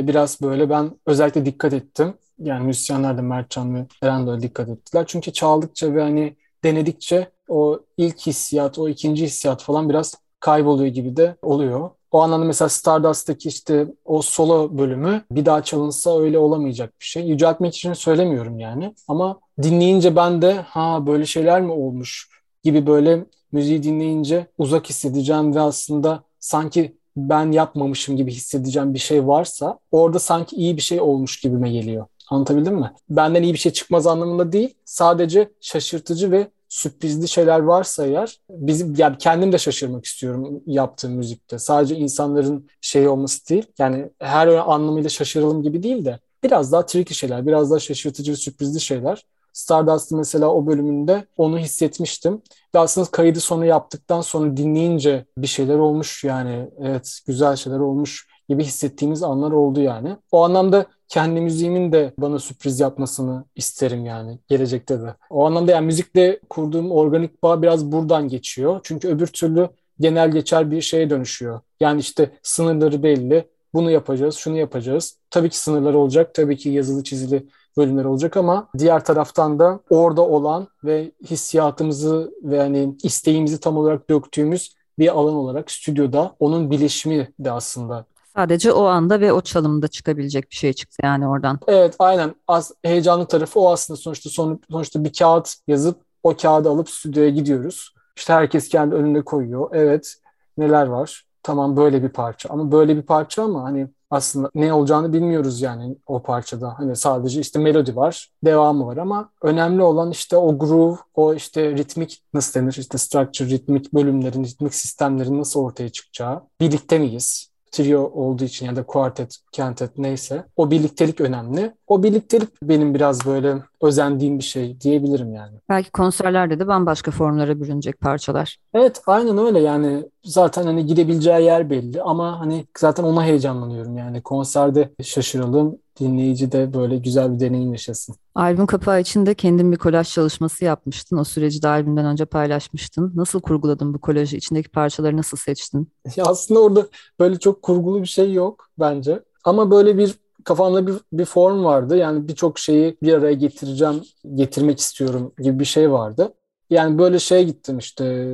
biraz 0.00 0.42
böyle 0.42 0.70
ben 0.70 0.90
özellikle 1.06 1.46
dikkat 1.46 1.72
ettim. 1.72 2.14
Yani 2.38 2.66
müzisyenler 2.66 3.16
de 3.18 3.22
Mertcan 3.22 3.74
ve 3.74 3.86
Eren 4.02 4.26
de 4.26 4.42
dikkat 4.42 4.68
ettiler. 4.68 5.04
Çünkü 5.06 5.32
çaldıkça 5.32 5.94
ve 5.94 6.02
hani 6.02 6.36
denedikçe 6.64 7.30
o 7.48 7.80
ilk 7.96 8.20
hissiyat, 8.26 8.78
o 8.78 8.88
ikinci 8.88 9.24
hissiyat 9.24 9.62
falan 9.62 9.88
biraz 9.88 10.14
kayboluyor 10.40 10.88
gibi 10.94 11.16
de 11.16 11.36
oluyor. 11.42 11.90
O 12.12 12.20
anlamda 12.20 12.44
mesela 12.44 12.68
Stardust'taki 12.68 13.48
işte 13.48 13.86
o 14.04 14.22
solo 14.22 14.78
bölümü 14.78 15.22
bir 15.30 15.46
daha 15.46 15.62
çalınsa 15.62 16.20
öyle 16.20 16.38
olamayacak 16.38 16.94
bir 17.00 17.04
şey. 17.04 17.28
Yüceltmek 17.28 17.74
için 17.76 17.92
söylemiyorum 17.92 18.58
yani. 18.58 18.94
Ama 19.08 19.40
dinleyince 19.62 20.16
ben 20.16 20.42
de 20.42 20.54
ha 20.54 21.06
böyle 21.06 21.26
şeyler 21.26 21.60
mi 21.60 21.72
olmuş 21.72 22.28
gibi 22.64 22.86
böyle 22.86 23.24
müziği 23.52 23.82
dinleyince 23.82 24.46
uzak 24.58 24.88
hissedeceğim 24.88 25.54
ve 25.54 25.60
aslında 25.60 26.22
sanki 26.40 26.98
ben 27.16 27.52
yapmamışım 27.52 28.16
gibi 28.16 28.32
hissedeceğim 28.32 28.94
bir 28.94 28.98
şey 28.98 29.26
varsa 29.26 29.78
orada 29.92 30.18
sanki 30.18 30.56
iyi 30.56 30.76
bir 30.76 30.82
şey 30.82 31.00
olmuş 31.00 31.40
gibime 31.40 31.70
geliyor. 31.70 32.06
Anlatabildim 32.30 32.74
mi? 32.74 32.92
Benden 33.10 33.42
iyi 33.42 33.52
bir 33.52 33.58
şey 33.58 33.72
çıkmaz 33.72 34.06
anlamında 34.06 34.52
değil. 34.52 34.74
Sadece 34.84 35.50
şaşırtıcı 35.60 36.30
ve 36.30 36.50
sürprizli 36.68 37.28
şeyler 37.28 37.60
varsa 37.60 38.06
eğer 38.06 38.40
bizim 38.50 38.94
yani 38.98 39.18
kendim 39.18 39.52
de 39.52 39.58
şaşırmak 39.58 40.04
istiyorum 40.04 40.62
yaptığım 40.66 41.12
müzikte. 41.12 41.58
Sadece 41.58 41.96
insanların 41.96 42.68
şey 42.80 43.08
olması 43.08 43.48
değil. 43.48 43.66
Yani 43.78 44.10
her 44.18 44.48
anlamıyla 44.48 45.10
şaşıralım 45.10 45.62
gibi 45.62 45.82
değil 45.82 46.04
de 46.04 46.18
biraz 46.42 46.72
daha 46.72 46.86
tricky 46.86 47.14
şeyler, 47.14 47.46
biraz 47.46 47.70
daha 47.70 47.78
şaşırtıcı 47.78 48.36
sürprizli 48.36 48.80
şeyler. 48.80 49.24
Stardust'ın 49.52 50.18
mesela 50.18 50.48
o 50.54 50.66
bölümünde 50.66 51.26
onu 51.36 51.58
hissetmiştim. 51.58 52.42
Ve 52.74 52.78
aslında 52.78 53.10
kaydı 53.10 53.40
sonu 53.40 53.64
yaptıktan 53.64 54.20
sonra 54.20 54.56
dinleyince 54.56 55.24
bir 55.38 55.46
şeyler 55.46 55.78
olmuş 55.78 56.24
yani 56.24 56.70
evet 56.82 57.20
güzel 57.26 57.56
şeyler 57.56 57.78
olmuş 57.78 58.27
gibi 58.48 58.64
hissettiğimiz 58.64 59.22
anlar 59.22 59.52
oldu 59.52 59.80
yani. 59.80 60.16
O 60.32 60.44
anlamda 60.44 60.86
kendi 61.08 61.40
müziğimin 61.40 61.92
de 61.92 62.14
bana 62.18 62.38
sürpriz 62.38 62.80
yapmasını 62.80 63.44
isterim 63.56 64.06
yani 64.06 64.38
gelecekte 64.48 65.00
de. 65.00 65.14
O 65.30 65.46
anlamda 65.46 65.72
yani 65.72 65.86
müzikle 65.86 66.40
kurduğum 66.50 66.92
organik 66.92 67.42
bağ 67.42 67.62
biraz 67.62 67.92
buradan 67.92 68.28
geçiyor. 68.28 68.80
Çünkü 68.82 69.08
öbür 69.08 69.26
türlü 69.26 69.68
genel 70.00 70.30
geçer 70.30 70.70
bir 70.70 70.80
şeye 70.80 71.10
dönüşüyor. 71.10 71.60
Yani 71.80 72.00
işte 72.00 72.30
sınırları 72.42 73.02
belli. 73.02 73.48
Bunu 73.74 73.90
yapacağız, 73.90 74.34
şunu 74.34 74.56
yapacağız. 74.58 75.18
Tabii 75.30 75.50
ki 75.50 75.58
sınırlar 75.58 75.94
olacak. 75.94 76.34
Tabii 76.34 76.56
ki 76.56 76.68
yazılı 76.68 77.04
çizili 77.04 77.46
bölümler 77.76 78.04
olacak 78.04 78.36
ama 78.36 78.68
diğer 78.78 79.04
taraftan 79.04 79.58
da 79.58 79.80
orada 79.90 80.22
olan 80.22 80.68
ve 80.84 81.12
hissiyatımızı 81.30 82.32
ve 82.42 82.58
hani 82.58 82.96
isteğimizi 83.02 83.60
tam 83.60 83.76
olarak 83.76 84.10
döktüğümüz 84.10 84.74
bir 84.98 85.08
alan 85.08 85.34
olarak 85.34 85.70
stüdyoda 85.70 86.34
onun 86.38 86.70
bilişimi 86.70 87.32
de 87.38 87.52
aslında 87.52 88.04
Sadece 88.38 88.72
o 88.72 88.84
anda 88.84 89.20
ve 89.20 89.32
o 89.32 89.40
çalımda 89.40 89.88
çıkabilecek 89.88 90.50
bir 90.50 90.56
şey 90.56 90.72
çıktı 90.72 90.96
yani 91.02 91.28
oradan. 91.28 91.58
Evet 91.66 91.96
aynen. 91.98 92.34
Az, 92.48 92.72
heyecanlı 92.82 93.26
tarafı 93.26 93.60
o 93.60 93.72
aslında 93.72 93.96
sonuçta 94.00 94.30
son, 94.30 94.60
sonuçta 94.70 95.04
bir 95.04 95.12
kağıt 95.12 95.54
yazıp 95.68 96.00
o 96.22 96.36
kağıdı 96.36 96.70
alıp 96.70 96.90
stüdyoya 96.90 97.28
gidiyoruz. 97.28 97.94
İşte 98.16 98.32
herkes 98.32 98.68
kendi 98.68 98.94
önüne 98.94 99.22
koyuyor. 99.22 99.70
Evet 99.72 100.14
neler 100.58 100.86
var? 100.86 101.24
Tamam 101.42 101.76
böyle 101.76 102.02
bir 102.02 102.08
parça 102.08 102.48
ama 102.48 102.72
böyle 102.72 102.96
bir 102.96 103.02
parça 103.02 103.42
ama 103.42 103.62
hani 103.62 103.88
aslında 104.10 104.50
ne 104.54 104.72
olacağını 104.72 105.12
bilmiyoruz 105.12 105.60
yani 105.60 105.96
o 106.06 106.22
parçada. 106.22 106.78
Hani 106.78 106.96
sadece 106.96 107.40
işte 107.40 107.58
melodi 107.58 107.96
var, 107.96 108.30
devamı 108.44 108.86
var 108.86 108.96
ama 108.96 109.30
önemli 109.42 109.82
olan 109.82 110.10
işte 110.10 110.36
o 110.36 110.58
groove, 110.58 110.96
o 111.14 111.34
işte 111.34 111.70
ritmik 111.70 112.22
nasıl 112.34 112.60
denir? 112.60 112.76
İşte 112.78 112.98
structure, 112.98 113.48
ritmik 113.48 113.94
bölümlerin, 113.94 114.44
ritmik 114.44 114.74
sistemlerin 114.74 115.38
nasıl 115.38 115.60
ortaya 115.60 115.88
çıkacağı. 115.88 116.42
Birlikte 116.60 116.98
miyiz? 116.98 117.47
Trio 117.72 118.00
olduğu 118.00 118.44
için 118.44 118.66
ya 118.66 118.76
da 118.76 118.82
quartet, 118.82 119.36
kentet 119.52 119.98
neyse 119.98 120.44
o 120.56 120.70
birliktelik 120.70 121.20
önemli. 121.20 121.72
O 121.86 122.02
birliktelik 122.02 122.62
benim 122.62 122.94
biraz 122.94 123.26
böyle 123.26 123.56
özendiğim 123.82 124.38
bir 124.38 124.44
şey 124.44 124.80
diyebilirim 124.80 125.34
yani. 125.34 125.56
Belki 125.68 125.90
konserlerde 125.90 126.58
de 126.60 126.66
bambaşka 126.66 127.10
formlara 127.10 127.60
bürünecek 127.60 128.00
parçalar. 128.00 128.58
Evet 128.74 129.02
aynen 129.06 129.38
öyle 129.38 129.60
yani 129.60 130.04
zaten 130.24 130.64
hani 130.64 130.86
gidebileceği 130.86 131.44
yer 131.44 131.70
belli 131.70 132.02
ama 132.02 132.40
hani 132.40 132.66
zaten 132.78 133.04
ona 133.04 133.24
heyecanlanıyorum 133.24 133.96
yani 133.96 134.22
konserde 134.22 134.90
şaşıralım 135.02 135.78
dinleyici 136.00 136.52
de 136.52 136.74
böyle 136.74 136.96
güzel 136.96 137.34
bir 137.34 137.40
deneyim 137.40 137.72
yaşasın. 137.72 138.16
Albüm 138.34 138.66
kapağı 138.66 139.00
için 139.00 139.26
de 139.26 139.34
kendin 139.34 139.72
bir 139.72 139.76
kolaj 139.76 140.08
çalışması 140.08 140.64
yapmıştın. 140.64 141.16
O 141.16 141.24
süreci 141.24 141.62
de 141.62 141.68
albümden 141.68 142.06
önce 142.06 142.24
paylaşmıştın. 142.24 143.12
Nasıl 143.16 143.40
kurguladın 143.40 143.94
bu 143.94 144.00
kolajı? 144.00 144.36
İçindeki 144.36 144.68
parçaları 144.68 145.16
nasıl 145.16 145.36
seçtin? 145.36 145.92
Ya 146.16 146.24
aslında 146.24 146.60
orada 146.60 146.86
böyle 147.20 147.38
çok 147.38 147.62
kurgulu 147.62 148.02
bir 148.02 148.08
şey 148.08 148.32
yok 148.32 148.68
bence. 148.78 149.22
Ama 149.44 149.70
böyle 149.70 149.98
bir 149.98 150.14
kafamda 150.44 150.86
bir, 150.86 150.94
bir 151.12 151.24
form 151.24 151.64
vardı. 151.64 151.96
Yani 151.96 152.28
birçok 152.28 152.58
şeyi 152.58 152.96
bir 153.02 153.12
araya 153.12 153.32
getireceğim, 153.32 154.02
getirmek 154.34 154.78
istiyorum 154.78 155.32
gibi 155.38 155.58
bir 155.58 155.64
şey 155.64 155.90
vardı. 155.90 156.34
Yani 156.70 156.98
böyle 156.98 157.18
şeye 157.18 157.42
gittim 157.42 157.78
işte 157.78 158.28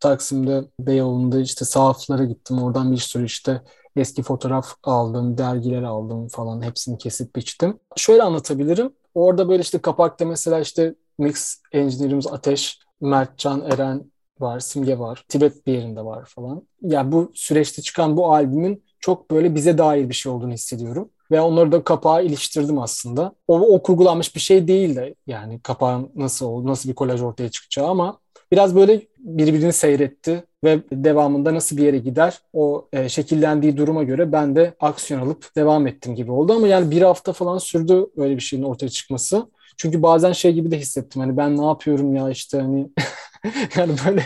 Taksim'de 0.00 0.64
Beyoğlu'nda 0.80 1.40
işte 1.40 1.64
sahaflara 1.64 2.24
gittim. 2.24 2.62
Oradan 2.62 2.92
bir 2.92 2.96
sürü 2.96 3.24
işte 3.24 3.62
eski 3.96 4.22
fotoğraf 4.22 4.74
aldım, 4.82 5.38
dergiler 5.38 5.82
aldım 5.82 6.28
falan 6.28 6.62
hepsini 6.62 6.98
kesip 6.98 7.36
biçtim. 7.36 7.78
Şöyle 7.96 8.22
anlatabilirim. 8.22 8.92
Orada 9.14 9.48
böyle 9.48 9.62
işte 9.62 9.78
kapakta 9.78 10.24
mesela 10.24 10.60
işte 10.60 10.94
mix 11.18 11.56
engineer'imiz 11.72 12.26
Ateş, 12.26 12.78
Mertcan, 13.00 13.70
Eren 13.70 14.10
var, 14.40 14.60
Simge 14.60 14.98
var, 14.98 15.24
Tibet 15.28 15.66
bir 15.66 15.72
yerinde 15.72 16.04
var 16.04 16.24
falan. 16.24 16.56
Ya 16.56 16.62
yani 16.82 17.12
bu 17.12 17.32
süreçte 17.34 17.82
çıkan 17.82 18.16
bu 18.16 18.34
albümün 18.34 18.84
çok 19.00 19.30
böyle 19.30 19.54
bize 19.54 19.78
dair 19.78 20.08
bir 20.08 20.14
şey 20.14 20.32
olduğunu 20.32 20.52
hissediyorum. 20.52 21.10
Ve 21.30 21.40
onları 21.40 21.72
da 21.72 21.84
kapağa 21.84 22.20
iliştirdim 22.20 22.78
aslında. 22.78 23.32
O, 23.48 23.60
o 23.60 23.82
kurgulanmış 23.82 24.34
bir 24.34 24.40
şey 24.40 24.68
değil 24.68 24.96
de 24.96 25.14
yani 25.26 25.60
kapağın 25.60 26.10
nasıl 26.14 26.66
nasıl 26.66 26.88
bir 26.88 26.94
kolaj 26.94 27.22
ortaya 27.22 27.50
çıkacağı 27.50 27.86
ama 27.88 28.18
biraz 28.52 28.76
böyle 28.76 29.02
birbirini 29.24 29.72
seyretti 29.72 30.44
ve 30.64 30.80
devamında 30.92 31.54
nasıl 31.54 31.76
bir 31.76 31.82
yere 31.82 31.98
gider 31.98 32.38
o 32.52 32.88
e, 32.92 33.08
şekillendiği 33.08 33.76
duruma 33.76 34.02
göre 34.02 34.32
ben 34.32 34.56
de 34.56 34.74
aksiyon 34.80 35.20
alıp 35.20 35.56
devam 35.56 35.86
ettim 35.86 36.14
gibi 36.14 36.30
oldu 36.32 36.52
ama 36.52 36.68
yani 36.68 36.90
bir 36.90 37.02
hafta 37.02 37.32
falan 37.32 37.58
sürdü 37.58 38.06
öyle 38.16 38.36
bir 38.36 38.40
şeyin 38.40 38.62
ortaya 38.62 38.88
çıkması. 38.88 39.46
Çünkü 39.76 40.02
bazen 40.02 40.32
şey 40.32 40.52
gibi 40.52 40.70
de 40.70 40.78
hissettim 40.78 41.22
hani 41.22 41.36
ben 41.36 41.56
ne 41.56 41.64
yapıyorum 41.64 42.14
ya 42.16 42.30
işte 42.30 42.60
hani 42.60 42.90
yani 43.76 43.92
böyle 44.06 44.22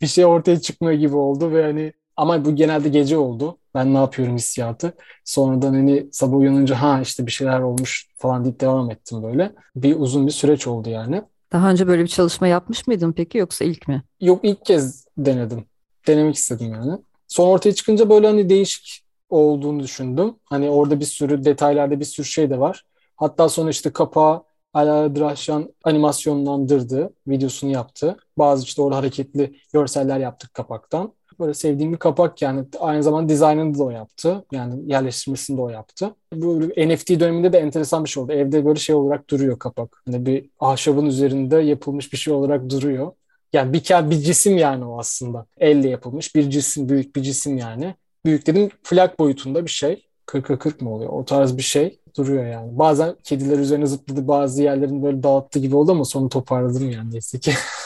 bir 0.00 0.06
şey 0.06 0.24
ortaya 0.26 0.60
çıkmıyor 0.60 0.94
gibi 0.94 1.16
oldu 1.16 1.52
ve 1.52 1.62
hani 1.62 1.92
ama 2.16 2.44
bu 2.44 2.54
genelde 2.56 2.88
gece 2.88 3.18
oldu. 3.18 3.58
Ben 3.74 3.94
ne 3.94 3.98
yapıyorum 3.98 4.36
hissiyatı. 4.36 4.92
Sonradan 5.24 5.74
hani 5.74 6.08
sabah 6.12 6.36
uyanınca 6.36 6.82
ha 6.82 7.00
işte 7.00 7.26
bir 7.26 7.32
şeyler 7.32 7.60
olmuş 7.60 8.08
falan 8.16 8.44
deyip 8.44 8.60
devam 8.60 8.90
ettim 8.90 9.22
böyle. 9.22 9.52
Bir 9.76 9.96
uzun 9.96 10.26
bir 10.26 10.32
süreç 10.32 10.66
oldu 10.66 10.90
yani. 10.90 11.22
Daha 11.52 11.70
önce 11.70 11.86
böyle 11.86 12.02
bir 12.02 12.08
çalışma 12.08 12.46
yapmış 12.46 12.86
mıydın 12.86 13.12
peki 13.12 13.38
yoksa 13.38 13.64
ilk 13.64 13.88
mi? 13.88 14.02
Yok 14.20 14.40
ilk 14.42 14.64
kez 14.64 15.06
denedim. 15.18 15.64
Denemek 16.06 16.34
istedim 16.34 16.72
yani. 16.72 16.98
Son 17.28 17.48
ortaya 17.48 17.74
çıkınca 17.74 18.10
böyle 18.10 18.26
hani 18.26 18.48
değişik 18.48 19.04
olduğunu 19.28 19.82
düşündüm. 19.82 20.34
Hani 20.44 20.70
orada 20.70 21.00
bir 21.00 21.04
sürü 21.04 21.44
detaylarda 21.44 22.00
bir 22.00 22.04
sürü 22.04 22.26
şey 22.26 22.50
de 22.50 22.60
var. 22.60 22.84
Hatta 23.16 23.48
sonra 23.48 23.70
işte 23.70 23.92
kapağı 23.92 24.42
Ala 24.74 25.16
Drahşan 25.16 25.74
animasyonlandırdı, 25.84 27.14
videosunu 27.26 27.70
yaptı. 27.70 28.16
Bazı 28.38 28.64
işte 28.64 28.82
orada 28.82 28.96
hareketli 28.96 29.56
görseller 29.72 30.18
yaptık 30.18 30.54
kapaktan. 30.54 31.12
Böyle 31.40 31.54
sevdiğim 31.54 31.92
bir 31.92 31.98
kapak 31.98 32.42
yani. 32.42 32.64
Aynı 32.80 33.02
zamanda 33.02 33.28
dizaynını 33.28 33.78
da 33.78 33.82
o 33.84 33.90
yaptı. 33.90 34.44
Yani 34.52 34.92
yerleştirmesini 34.92 35.56
de 35.56 35.60
o 35.60 35.68
yaptı. 35.68 36.14
Bu 36.34 36.60
NFT 36.60 37.20
döneminde 37.20 37.52
de 37.52 37.58
enteresan 37.58 38.04
bir 38.04 38.08
şey 38.08 38.22
oldu. 38.22 38.32
Evde 38.32 38.64
böyle 38.64 38.78
şey 38.78 38.94
olarak 38.96 39.30
duruyor 39.30 39.58
kapak. 39.58 40.02
Hani 40.06 40.26
bir 40.26 40.50
ahşabın 40.60 41.06
üzerinde 41.06 41.56
yapılmış 41.56 42.12
bir 42.12 42.18
şey 42.18 42.34
olarak 42.34 42.70
duruyor. 42.70 43.12
Yani 43.52 43.72
bir, 43.72 44.10
bir 44.10 44.16
cisim 44.16 44.56
yani 44.58 44.84
o 44.84 44.98
aslında. 44.98 45.46
Elle 45.58 45.88
yapılmış 45.88 46.34
bir 46.34 46.50
cisim, 46.50 46.88
büyük 46.88 47.16
bir 47.16 47.22
cisim 47.22 47.58
yani. 47.58 47.94
Büyük 48.24 48.46
dedim 48.46 48.70
flak 48.82 49.18
boyutunda 49.18 49.64
bir 49.64 49.70
şey. 49.70 50.08
40'a 50.26 50.58
40 50.58 50.80
mı 50.80 50.94
oluyor? 50.94 51.12
O 51.12 51.24
tarz 51.24 51.56
bir 51.56 51.62
şey 51.62 52.00
duruyor 52.16 52.46
yani. 52.46 52.78
Bazen 52.78 53.16
kediler 53.24 53.58
üzerine 53.58 53.86
zıpladı 53.86 54.28
bazı 54.28 54.62
yerlerini 54.62 55.02
böyle 55.02 55.22
dağıttı 55.22 55.58
gibi 55.58 55.76
oldu 55.76 55.92
ama 55.92 56.04
sonra 56.04 56.28
toparladım 56.28 56.90
yani 56.90 57.12
neyse 57.12 57.38
ki. 57.38 57.52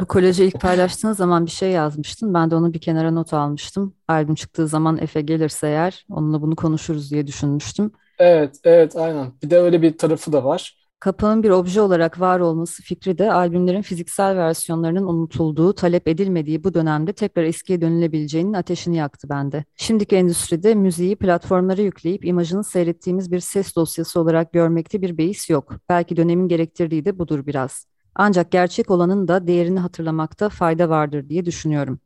Bu 0.00 0.06
kolajı 0.06 0.42
ilk 0.42 0.60
paylaştığın 0.60 1.12
zaman 1.12 1.46
bir 1.46 1.50
şey 1.50 1.70
yazmıştın. 1.70 2.34
Ben 2.34 2.50
de 2.50 2.54
onu 2.54 2.74
bir 2.74 2.80
kenara 2.80 3.10
not 3.10 3.34
almıştım. 3.34 3.94
Albüm 4.08 4.34
çıktığı 4.34 4.68
zaman 4.68 4.98
Efe 4.98 5.20
gelirse 5.20 5.66
eğer 5.66 6.06
onunla 6.10 6.42
bunu 6.42 6.56
konuşuruz 6.56 7.10
diye 7.10 7.26
düşünmüştüm. 7.26 7.92
Evet, 8.18 8.56
evet 8.64 8.96
aynen. 8.96 9.32
Bir 9.42 9.50
de 9.50 9.58
öyle 9.58 9.82
bir 9.82 9.98
tarafı 9.98 10.32
da 10.32 10.44
var. 10.44 10.86
Kapağın 11.00 11.42
bir 11.42 11.50
obje 11.50 11.80
olarak 11.80 12.20
var 12.20 12.40
olması 12.40 12.82
fikri 12.82 13.18
de 13.18 13.32
albümlerin 13.32 13.82
fiziksel 13.82 14.36
versiyonlarının 14.36 15.06
unutulduğu, 15.06 15.72
talep 15.74 16.08
edilmediği 16.08 16.64
bu 16.64 16.74
dönemde 16.74 17.12
tekrar 17.12 17.42
eskiye 17.42 17.80
dönülebileceğinin 17.80 18.52
ateşini 18.52 18.96
yaktı 18.96 19.28
bende. 19.28 19.64
Şimdiki 19.76 20.16
endüstride 20.16 20.74
müziği 20.74 21.16
platformlara 21.16 21.82
yükleyip 21.82 22.24
imajını 22.24 22.64
seyrettiğimiz 22.64 23.32
bir 23.32 23.40
ses 23.40 23.76
dosyası 23.76 24.20
olarak 24.20 24.52
görmekte 24.52 25.02
bir 25.02 25.18
beis 25.18 25.50
yok. 25.50 25.72
Belki 25.88 26.16
dönemin 26.16 26.48
gerektirdiği 26.48 27.04
de 27.04 27.18
budur 27.18 27.46
biraz. 27.46 27.86
Ancak 28.18 28.50
gerçek 28.52 28.90
olanın 28.90 29.28
da 29.28 29.46
değerini 29.46 29.80
hatırlamakta 29.80 30.48
fayda 30.48 30.88
vardır 30.88 31.28
diye 31.28 31.44
düşünüyorum. 31.44 31.98